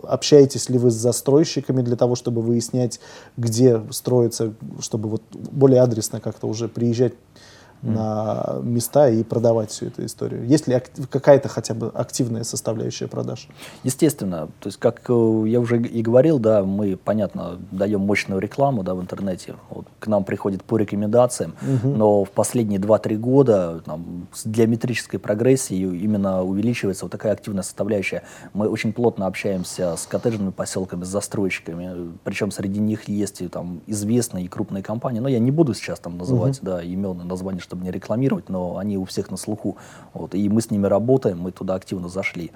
Общаетесь 0.03 0.69
ли 0.69 0.79
вы 0.79 0.91
с 0.91 0.95
застройщиками 0.95 1.83
для 1.83 1.97
того, 1.97 2.15
чтобы 2.15 2.43
выяснять, 2.43 3.01
где 3.37 3.83
строится, 3.91 4.55
чтобы 4.81 5.09
вот 5.09 5.23
более 5.55 5.81
адресно 5.81 6.21
как-то 6.21 6.47
уже 6.47 6.69
приезжать 6.69 7.15
на 7.85 8.61
места 8.63 9.09
и 9.09 9.23
продавать 9.23 9.71
всю 9.71 9.87
эту 9.87 10.05
историю? 10.05 10.47
Есть 10.47 10.67
ли 10.67 10.81
какая-то 11.11 11.49
хотя 11.49 11.75
бы 11.75 11.89
активная 11.95 12.45
составляющая 12.45 13.09
продаж? 13.09 13.49
Естественно. 13.83 14.49
То 14.61 14.69
есть, 14.69 14.79
как 14.79 15.03
э, 15.09 15.45
я 15.47 15.61
уже 15.61 15.81
и 15.81 16.03
говорил, 16.03 16.39
да, 16.39 16.63
мы, 16.63 16.97
понятно, 16.97 17.59
даем 17.71 18.01
мощную 18.01 18.41
рекламу 18.41 18.83
да, 18.83 18.95
в 18.95 19.01
интернете. 19.01 19.55
Вот, 19.71 19.87
к 19.99 20.07
нам 20.07 20.25
приходит 20.25 20.65
по 20.65 20.77
рекомендациям, 20.77 21.55
угу. 21.63 21.89
но 21.89 22.25
в 22.25 22.31
последние 22.31 22.81
2-3 22.81 23.17
года 23.17 23.83
там, 23.85 24.27
с 24.33 24.47
геометрической 24.47 25.19
прогрессией 25.19 25.99
именно 25.99 26.43
увеличивается 26.43 27.05
вот 27.05 27.13
такая 27.13 27.33
активная 27.33 27.63
составляющая. 27.63 28.23
Мы 28.53 28.69
очень 28.69 28.93
плотно 28.93 29.27
общаемся 29.27 29.97
с 29.97 30.07
коттеджными 30.07 30.51
поселками, 30.51 31.05
с 31.05 31.09
застройщиками, 31.09 32.13
причем 32.25 32.51
среди 32.51 32.81
них 32.81 33.09
есть 33.09 33.43
и 33.43 33.49
там 33.49 33.81
известные 33.87 34.45
и 34.45 34.49
крупные 34.49 34.83
компании, 34.83 35.21
но 35.21 35.29
я 35.29 35.39
не 35.39 35.51
буду 35.51 35.75
сейчас 35.75 35.99
там 35.99 36.19
называть 36.19 36.59
угу. 36.59 36.67
да, 36.67 36.83
имен 36.83 37.21
и 37.21 37.25
названия, 37.25 37.61
чтобы 37.61 37.74
чтобы 37.75 37.85
не 37.85 37.91
рекламировать, 37.91 38.49
но 38.49 38.79
они 38.79 38.97
у 38.97 39.05
всех 39.05 39.31
на 39.31 39.37
слуху. 39.37 39.77
Вот, 40.13 40.35
и 40.35 40.49
мы 40.49 40.61
с 40.61 40.71
ними 40.71 40.87
работаем, 40.87 41.41
мы 41.41 41.51
туда 41.51 41.75
активно 41.75 42.09
зашли. 42.09 42.53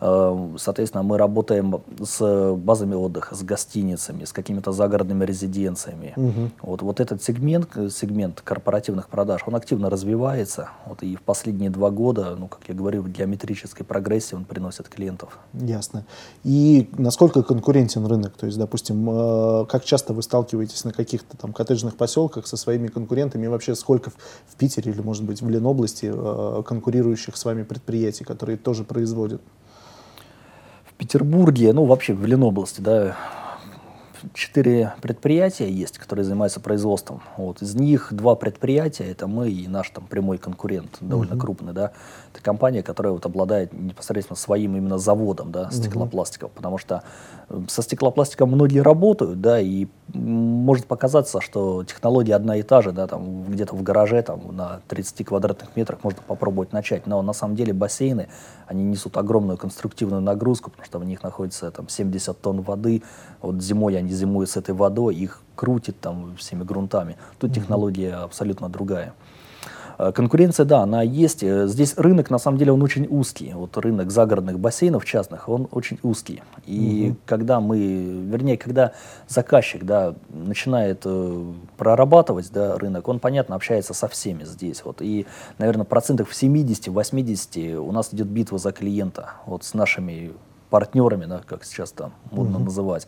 Э, 0.00 0.54
соответственно, 0.58 1.02
мы 1.02 1.18
работаем 1.18 1.82
с 2.02 2.54
базами 2.56 2.94
отдыха, 2.94 3.34
с 3.34 3.42
гостиницами, 3.42 4.24
с 4.24 4.32
какими-то 4.32 4.72
загородными 4.72 5.24
резиденциями. 5.24 6.12
Угу. 6.16 6.50
Вот, 6.62 6.82
вот 6.82 7.00
этот 7.00 7.22
сегмент, 7.22 7.70
сегмент 7.90 8.40
корпоративных 8.40 9.08
продаж, 9.08 9.42
он 9.46 9.54
активно 9.54 9.90
развивается. 9.90 10.68
Вот, 10.86 11.02
и 11.02 11.16
в 11.16 11.22
последние 11.22 11.70
два 11.70 11.90
года, 11.90 12.36
ну, 12.38 12.48
как 12.48 12.60
я 12.68 12.74
говорю, 12.74 13.02
в 13.02 13.08
геометрической 13.08 13.84
прогрессии 13.84 14.34
он 14.34 14.44
приносит 14.44 14.88
клиентов. 14.88 15.38
Ясно. 15.52 16.04
И 16.42 16.88
насколько 16.98 17.42
конкурентен 17.42 18.06
рынок? 18.06 18.34
То 18.36 18.46
есть, 18.46 18.58
допустим, 18.58 19.08
э, 19.10 19.66
как 19.66 19.84
часто 19.84 20.12
вы 20.12 20.22
сталкиваетесь 20.22 20.84
на 20.84 20.92
каких-то 20.92 21.36
там 21.36 21.52
коттеджных 21.52 21.96
поселках 21.96 22.46
со 22.46 22.56
своими 22.56 22.88
конкурентами? 22.88 23.44
И 23.44 23.48
вообще 23.48 23.74
сколько 23.74 24.10
в 24.10 24.56
Питере 24.56 24.92
или, 24.92 25.00
может 25.00 25.24
быть, 25.24 25.42
в 25.42 25.48
Ленобласти 25.48 26.12
э, 26.12 26.62
конкурирующих 26.64 27.36
с 27.36 27.44
вами 27.44 27.62
предприятий, 27.62 28.24
которые 28.24 28.56
тоже 28.56 28.84
производят? 28.84 29.40
Петербурге, 30.96 31.72
ну 31.72 31.84
вообще 31.84 32.14
в 32.14 32.24
Ленобласти, 32.24 32.80
да, 32.80 33.16
четыре 34.32 34.94
предприятия 35.02 35.70
есть, 35.70 35.98
которые 35.98 36.24
занимаются 36.24 36.60
производством. 36.60 37.22
Вот. 37.36 37.60
Из 37.62 37.74
них 37.74 38.08
два 38.12 38.34
предприятия, 38.34 39.04
это 39.04 39.26
мы 39.26 39.50
и 39.50 39.68
наш 39.68 39.90
там 39.90 40.06
прямой 40.06 40.38
конкурент, 40.38 40.96
довольно 41.00 41.34
uh-huh. 41.34 41.40
крупный, 41.40 41.72
да. 41.72 41.92
Это 42.32 42.42
компания, 42.42 42.82
которая 42.82 43.12
вот 43.12 43.26
обладает 43.26 43.72
непосредственно 43.72 44.36
своим 44.36 44.76
именно 44.76 44.98
заводом, 44.98 45.52
да, 45.52 45.70
стеклопластиков, 45.70 46.50
uh-huh. 46.50 46.56
потому 46.56 46.78
что 46.78 47.02
э, 47.48 47.60
со 47.68 47.82
стеклопластиком 47.82 48.50
многие 48.50 48.80
работают, 48.80 49.40
да, 49.40 49.60
и 49.60 49.86
может 50.12 50.86
показаться, 50.86 51.40
что 51.40 51.84
технология 51.84 52.34
одна 52.34 52.56
и 52.56 52.62
та 52.62 52.82
же, 52.82 52.92
да, 52.92 53.06
там 53.06 53.44
где-то 53.44 53.74
в 53.74 53.82
гараже, 53.82 54.22
там 54.22 54.54
на 54.56 54.80
30 54.88 55.26
квадратных 55.26 55.76
метрах 55.76 56.02
можно 56.02 56.22
попробовать 56.26 56.72
начать, 56.72 57.06
но 57.06 57.20
на 57.22 57.32
самом 57.32 57.56
деле 57.56 57.72
бассейны, 57.72 58.28
они 58.66 58.84
несут 58.84 59.16
огромную 59.16 59.58
конструктивную 59.58 60.22
нагрузку, 60.22 60.70
потому 60.70 60.86
что 60.86 60.98
в 60.98 61.04
них 61.04 61.22
находится 61.22 61.70
там 61.70 61.88
70 61.88 62.40
тонн 62.40 62.60
воды, 62.62 63.02
вот 63.40 63.62
зимой 63.62 63.96
они 63.96 64.12
зимуют 64.12 64.50
с 64.50 64.56
этой 64.56 64.74
водой, 64.74 65.14
их 65.14 65.40
крутит 65.56 66.00
там 66.00 66.36
всеми 66.36 66.64
грунтами. 66.64 67.16
Тут 67.38 67.50
mm-hmm. 67.50 67.54
технология 67.54 68.14
абсолютно 68.14 68.68
другая. 68.68 69.14
Э, 69.98 70.12
конкуренция, 70.12 70.66
да, 70.66 70.80
она 70.80 71.02
есть. 71.02 71.42
Э, 71.42 71.66
здесь 71.66 71.94
рынок, 71.96 72.30
на 72.30 72.38
самом 72.38 72.58
деле, 72.58 72.72
он 72.72 72.82
очень 72.82 73.06
узкий. 73.08 73.52
Вот 73.54 73.76
рынок 73.76 74.10
загородных 74.10 74.58
бассейнов 74.58 75.04
частных, 75.04 75.48
он 75.48 75.68
очень 75.70 75.98
узкий. 76.02 76.42
И 76.66 77.10
угу. 77.10 77.16
когда 77.26 77.60
мы, 77.60 77.78
вернее, 77.78 78.56
когда 78.56 78.92
заказчик, 79.28 79.84
да, 79.84 80.14
начинает 80.30 81.02
э, 81.04 81.44
прорабатывать, 81.76 82.50
да, 82.52 82.76
рынок, 82.78 83.08
он, 83.08 83.20
понятно, 83.20 83.56
общается 83.56 83.94
со 83.94 84.08
всеми 84.08 84.44
здесь. 84.44 84.84
Вот. 84.84 85.00
И, 85.00 85.26
наверное, 85.58 85.84
процентов 85.84 86.30
в 86.30 86.42
70-80 86.42 87.76
у 87.76 87.92
нас 87.92 88.12
идет 88.12 88.26
битва 88.26 88.58
за 88.58 88.72
клиента. 88.72 89.32
Вот 89.46 89.64
с 89.64 89.74
нашими 89.74 90.32
партнерами, 90.74 91.26
да, 91.26 91.40
как 91.46 91.62
сейчас 91.62 91.92
там 91.92 92.14
модно 92.32 92.56
угу. 92.56 92.64
называть. 92.64 93.06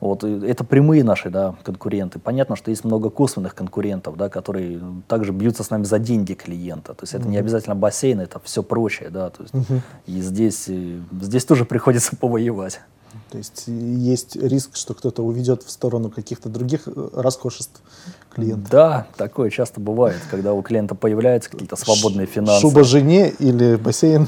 Вот, 0.00 0.24
это 0.24 0.64
прямые 0.64 1.04
наши 1.04 1.30
да, 1.30 1.54
конкуренты. 1.62 2.18
Понятно, 2.18 2.56
что 2.56 2.72
есть 2.72 2.82
много 2.82 3.10
косвенных 3.10 3.54
конкурентов, 3.54 4.16
да, 4.16 4.28
которые 4.28 4.80
также 5.06 5.30
бьются 5.30 5.62
с 5.62 5.70
нами 5.70 5.84
за 5.84 6.00
деньги 6.00 6.34
клиента. 6.34 6.94
То 6.94 7.04
есть 7.04 7.14
это 7.14 7.28
не 7.28 7.36
обязательно 7.36 7.76
бассейн, 7.76 8.18
это 8.18 8.40
все 8.40 8.64
прочее. 8.64 9.10
Да, 9.10 9.30
то 9.30 9.44
есть, 9.44 9.54
угу. 9.54 9.82
И 10.06 10.20
здесь, 10.20 10.66
здесь 10.66 11.44
тоже 11.44 11.64
приходится 11.64 12.16
повоевать. 12.20 12.80
То 13.30 13.38
есть 13.38 13.64
есть 13.68 14.34
риск, 14.34 14.74
что 14.74 14.92
кто-то 14.92 15.22
уведет 15.22 15.62
в 15.62 15.70
сторону 15.70 16.10
каких-то 16.10 16.48
других 16.48 16.88
э, 16.88 17.08
роскошеств 17.14 17.80
клиента. 18.34 18.68
Да, 18.68 19.06
такое 19.16 19.50
часто 19.50 19.80
бывает, 19.80 20.20
когда 20.28 20.54
у 20.54 20.60
клиента 20.60 20.96
появляются 20.96 21.50
какие-то 21.50 21.76
свободные 21.76 22.26
финансы. 22.26 22.62
Шуба 22.62 22.82
жене 22.82 23.30
или 23.30 23.76
бассейн? 23.76 24.26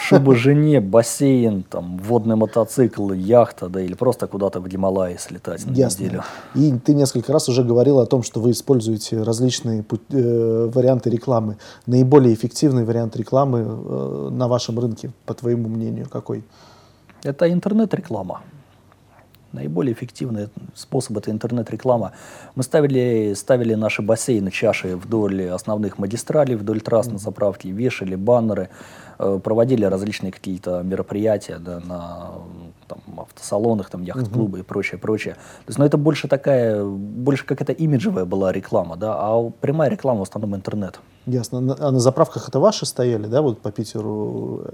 Шуба 0.00 0.34
жене, 0.34 0.80
бассейн, 0.80 1.62
там, 1.62 1.98
водный 1.98 2.36
мотоцикл, 2.36 3.12
яхта, 3.12 3.68
да, 3.68 3.80
или 3.80 3.94
просто 3.94 4.26
куда-то 4.26 4.60
в 4.60 4.68
Гималайи 4.68 5.16
слетать 5.18 5.66
на 5.66 5.72
Ясно. 5.72 6.04
неделю. 6.04 6.22
И 6.54 6.72
ты 6.78 6.94
несколько 6.94 7.32
раз 7.32 7.48
уже 7.48 7.64
говорил 7.64 7.98
о 7.98 8.06
том, 8.06 8.22
что 8.22 8.40
вы 8.40 8.52
используете 8.52 9.22
различные 9.22 9.84
э, 10.10 10.70
варианты 10.72 11.10
рекламы. 11.10 11.56
Наиболее 11.86 12.32
эффективный 12.32 12.84
вариант 12.84 13.16
рекламы 13.16 13.58
э, 13.60 14.28
на 14.30 14.46
вашем 14.46 14.78
рынке, 14.78 15.10
по 15.26 15.34
твоему 15.34 15.68
мнению, 15.68 16.08
какой? 16.08 16.44
Это 17.24 17.52
интернет-реклама. 17.52 18.42
Наиболее 19.52 19.94
эффективный 19.94 20.48
способ 20.74 21.16
это 21.16 21.30
интернет-реклама. 21.30 22.12
Мы 22.54 22.62
ставили, 22.62 23.34
ставили 23.34 23.74
наши 23.74 24.02
бассейны, 24.02 24.50
чаши 24.50 24.96
вдоль 24.96 25.48
основных 25.48 25.98
магистралей, 25.98 26.54
вдоль 26.54 26.80
трасс 26.80 27.06
на 27.06 27.18
заправке, 27.18 27.70
вешали 27.70 28.14
баннеры, 28.14 28.68
Э, 29.20 29.40
проводили 29.42 29.84
различные 29.84 30.30
какие-то 30.30 30.82
мероприятия 30.82 31.58
да, 31.58 31.80
на 31.80 32.30
там, 32.86 33.00
автосалонах, 33.16 33.90
там, 33.90 34.02
яхт-клубы 34.02 34.60
и 34.60 34.62
прочее, 34.62 34.98
прочее. 34.98 35.34
То 35.34 35.70
есть, 35.70 35.78
ну, 35.78 35.84
это 35.84 35.98
больше 35.98 36.28
такая, 36.28 36.84
больше 36.84 37.44
как 37.44 37.60
это 37.60 37.72
имиджевая 37.72 38.24
была 38.24 38.52
реклама, 38.52 38.96
да, 38.96 39.16
а 39.18 39.50
прямая 39.60 39.90
реклама 39.90 40.20
в 40.20 40.22
основном 40.22 40.54
интернет. 40.54 41.00
Ясно. 41.28 41.76
А 41.78 41.90
на 41.90 42.00
заправках 42.00 42.48
это 42.48 42.58
ваши 42.58 42.86
стояли, 42.86 43.26
да, 43.26 43.42
вот 43.42 43.60
по 43.60 43.70
Питеру? 43.70 44.64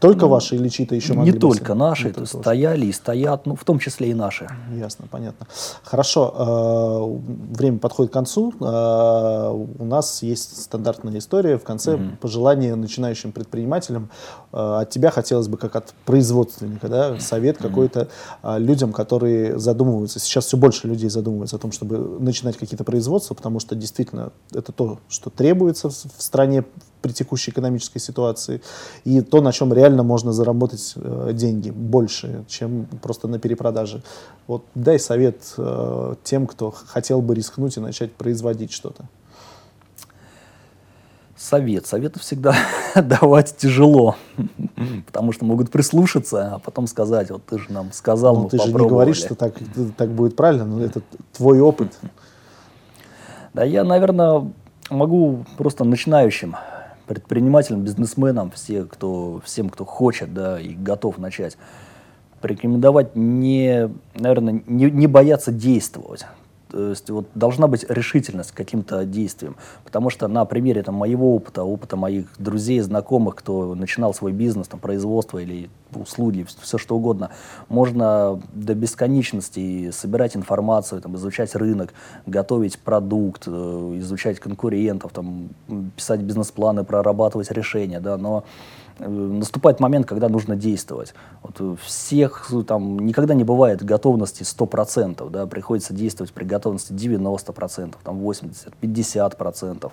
Только 0.00 0.22
ну, 0.22 0.28
ваши 0.28 0.56
или 0.56 0.68
чьи-то 0.68 0.94
еще 0.94 1.12
могли 1.12 1.32
Не 1.32 1.38
только 1.38 1.74
наши, 1.74 2.08
не 2.08 2.12
только 2.14 2.38
стояли 2.38 2.86
и 2.86 2.92
стоят, 2.92 3.44
ну, 3.44 3.54
в 3.54 3.64
том 3.64 3.78
числе 3.78 4.10
и 4.10 4.14
наши. 4.14 4.48
Ясно, 4.74 5.06
понятно. 5.10 5.46
Хорошо, 5.82 7.20
э, 7.52 7.54
время 7.54 7.78
подходит 7.78 8.10
к 8.12 8.14
концу. 8.14 8.54
Э, 8.60 9.50
у 9.50 9.84
нас 9.84 10.22
есть 10.22 10.62
стандартная 10.62 11.18
история. 11.18 11.58
В 11.58 11.64
конце 11.64 11.96
угу. 11.96 12.04
пожелание 12.18 12.76
начинающим 12.76 13.32
предпринимателям. 13.32 14.08
Э, 14.52 14.78
от 14.80 14.90
тебя 14.90 15.10
хотелось 15.10 15.48
бы, 15.48 15.58
как 15.58 15.76
от 15.76 15.92
производственника, 16.06 16.88
да, 16.88 17.20
совет 17.20 17.56
угу. 17.56 17.68
какой-то 17.68 18.08
людям, 18.42 18.94
которые 18.94 19.58
задумываются. 19.58 20.18
Сейчас 20.18 20.46
все 20.46 20.56
больше 20.56 20.88
людей 20.88 21.10
задумываются 21.10 21.56
о 21.56 21.58
том, 21.58 21.72
чтобы 21.72 21.98
начинать 22.20 22.56
какие-то 22.56 22.84
производства, 22.84 23.34
потому 23.34 23.60
что 23.60 23.74
действительно 23.74 24.32
это 24.54 24.72
то, 24.72 24.98
что 25.08 25.28
требуется 25.28 25.89
в 25.90 26.22
стране 26.22 26.64
при 27.02 27.12
текущей 27.12 27.50
экономической 27.50 27.98
ситуации, 27.98 28.60
и 29.04 29.20
то, 29.20 29.40
на 29.40 29.52
чем 29.52 29.72
реально 29.72 30.02
можно 30.02 30.32
заработать 30.32 30.94
э, 30.96 31.30
деньги 31.32 31.70
больше, 31.70 32.44
чем 32.48 32.86
просто 33.02 33.28
на 33.28 33.38
перепродаже. 33.38 34.02
Вот 34.46 34.64
дай 34.74 34.98
совет 34.98 35.54
э, 35.56 36.14
тем, 36.24 36.46
кто 36.46 36.70
хотел 36.70 37.22
бы 37.22 37.34
рискнуть 37.34 37.76
и 37.76 37.80
начать 37.80 38.12
производить 38.12 38.72
что-то. 38.72 39.04
Совет. 41.36 41.86
Советы 41.86 42.20
всегда 42.20 42.54
давать 42.94 43.56
тяжело, 43.56 44.16
потому 45.06 45.32
что 45.32 45.46
могут 45.46 45.70
прислушаться, 45.70 46.56
а 46.56 46.58
потом 46.58 46.86
сказать, 46.86 47.30
вот 47.30 47.42
ты 47.46 47.58
же 47.58 47.72
нам 47.72 47.92
сказал, 47.92 48.36
ну, 48.36 48.42
мы 48.42 48.50
ты 48.50 48.58
же 48.58 48.70
не 48.70 48.86
говоришь, 48.86 49.16
что 49.16 49.34
так, 49.34 49.54
так 49.96 50.10
будет 50.10 50.36
правильно, 50.36 50.66
но 50.66 50.84
это 50.84 51.00
твой 51.32 51.60
опыт. 51.60 51.96
Да, 53.54 53.64
я, 53.64 53.84
наверное, 53.84 54.52
могу 54.90 55.44
просто 55.56 55.84
начинающим 55.84 56.56
предпринимателям, 57.06 57.82
бизнесменам, 57.82 58.50
все, 58.50 58.84
кто, 58.84 59.40
всем, 59.44 59.68
кто 59.68 59.84
хочет 59.84 60.32
да, 60.32 60.60
и 60.60 60.74
готов 60.74 61.18
начать, 61.18 61.56
порекомендовать 62.40 63.16
не, 63.16 63.90
наверное, 64.14 64.62
не, 64.66 64.90
не 64.90 65.06
бояться 65.06 65.52
действовать. 65.52 66.26
То 66.70 66.90
есть 66.90 67.10
вот 67.10 67.26
должна 67.34 67.66
быть 67.66 67.84
решительность 67.88 68.52
к 68.52 68.54
каким-то 68.54 69.04
действиям. 69.04 69.56
Потому 69.84 70.10
что 70.10 70.28
на 70.28 70.44
примере 70.44 70.82
там, 70.82 70.94
моего 70.94 71.34
опыта, 71.34 71.64
опыта 71.64 71.96
моих 71.96 72.26
друзей, 72.38 72.80
знакомых, 72.80 73.36
кто 73.36 73.74
начинал 73.74 74.14
свой 74.14 74.32
бизнес, 74.32 74.68
там, 74.68 74.80
производство 74.80 75.38
или 75.38 75.70
услуги, 75.94 76.46
все 76.60 76.78
что 76.78 76.96
угодно, 76.96 77.30
можно 77.68 78.40
до 78.52 78.74
бесконечности 78.74 79.90
собирать 79.90 80.36
информацию, 80.36 81.00
там, 81.00 81.16
изучать 81.16 81.54
рынок, 81.56 81.92
готовить 82.26 82.78
продукт, 82.78 83.44
э, 83.46 83.50
изучать 83.98 84.38
конкурентов, 84.38 85.12
там, 85.12 85.48
писать 85.96 86.20
бизнес-планы, 86.20 86.84
прорабатывать 86.84 87.50
решения. 87.50 88.00
Да, 88.00 88.16
но 88.16 88.44
Э, 88.89 88.89
наступает 89.08 89.80
момент, 89.80 90.06
когда 90.06 90.28
нужно 90.28 90.56
действовать. 90.56 91.14
Вот 91.42 91.60
у 91.60 91.76
всех 91.76 92.52
там 92.66 92.98
никогда 92.98 93.34
не 93.34 93.44
бывает 93.44 93.82
готовности 93.82 94.42
100%, 94.42 95.30
да, 95.30 95.46
приходится 95.46 95.94
действовать 95.94 96.32
при 96.32 96.44
готовности 96.44 96.92
90%, 96.92 97.94
там 98.02 98.18
80, 98.18 98.72
50%. 98.80 99.92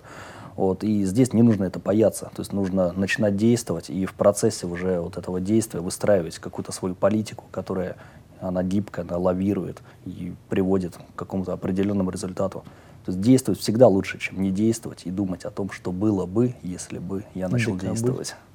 Вот, 0.55 0.83
и 0.83 1.03
здесь 1.05 1.33
не 1.33 1.43
нужно 1.43 1.65
это 1.65 1.77
бояться, 1.77 2.31
то 2.33 2.39
есть 2.41 2.51
нужно 2.51 2.91
начинать 2.91 3.35
действовать 3.35 3.91
и 3.91 4.07
в 4.07 4.15
процессе 4.15 4.65
уже 4.65 4.99
вот 4.99 5.15
этого 5.15 5.39
действия 5.39 5.81
выстраивать 5.81 6.39
какую-то 6.39 6.71
свою 6.71 6.95
политику, 6.95 7.43
которая 7.51 7.95
она 8.41 8.63
гибкая, 8.63 9.05
она 9.07 9.17
лавирует 9.17 9.83
и 10.05 10.33
приводит 10.49 10.95
к 10.95 11.15
какому-то 11.15 11.53
определенному 11.53 12.09
результату. 12.09 12.63
То 13.05 13.11
есть 13.11 13.21
действовать 13.21 13.59
всегда 13.59 13.87
лучше, 13.87 14.17
чем 14.17 14.41
не 14.41 14.51
действовать 14.51 15.03
и 15.05 15.11
думать 15.11 15.45
о 15.45 15.51
том, 15.51 15.69
что 15.69 15.91
было 15.91 16.25
бы, 16.25 16.55
если 16.61 16.97
бы 16.97 17.23
я 17.35 17.47
начал 17.49 17.73
Дика 17.75 17.87
действовать. 17.87 18.31
Бы. 18.31 18.46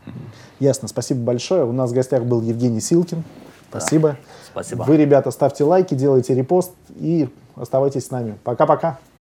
Ясно, 0.61 0.89
спасибо 0.89 1.21
большое. 1.21 1.65
У 1.65 1.73
нас 1.73 1.91
в 1.91 1.95
гостях 1.95 2.25
был 2.25 2.41
Евгений 2.41 2.81
Силкин. 2.81 3.25
Спасибо. 3.71 4.11
Да, 4.11 4.17
спасибо. 4.51 4.83
Вы, 4.83 4.97
ребята, 4.97 5.31
ставьте 5.31 5.65
лайки, 5.65 5.95
делайте 5.95 6.35
репост 6.35 6.73
и 6.97 7.29
оставайтесь 7.57 8.07
с 8.07 8.11
нами. 8.11 8.39
Пока-пока. 8.45 8.99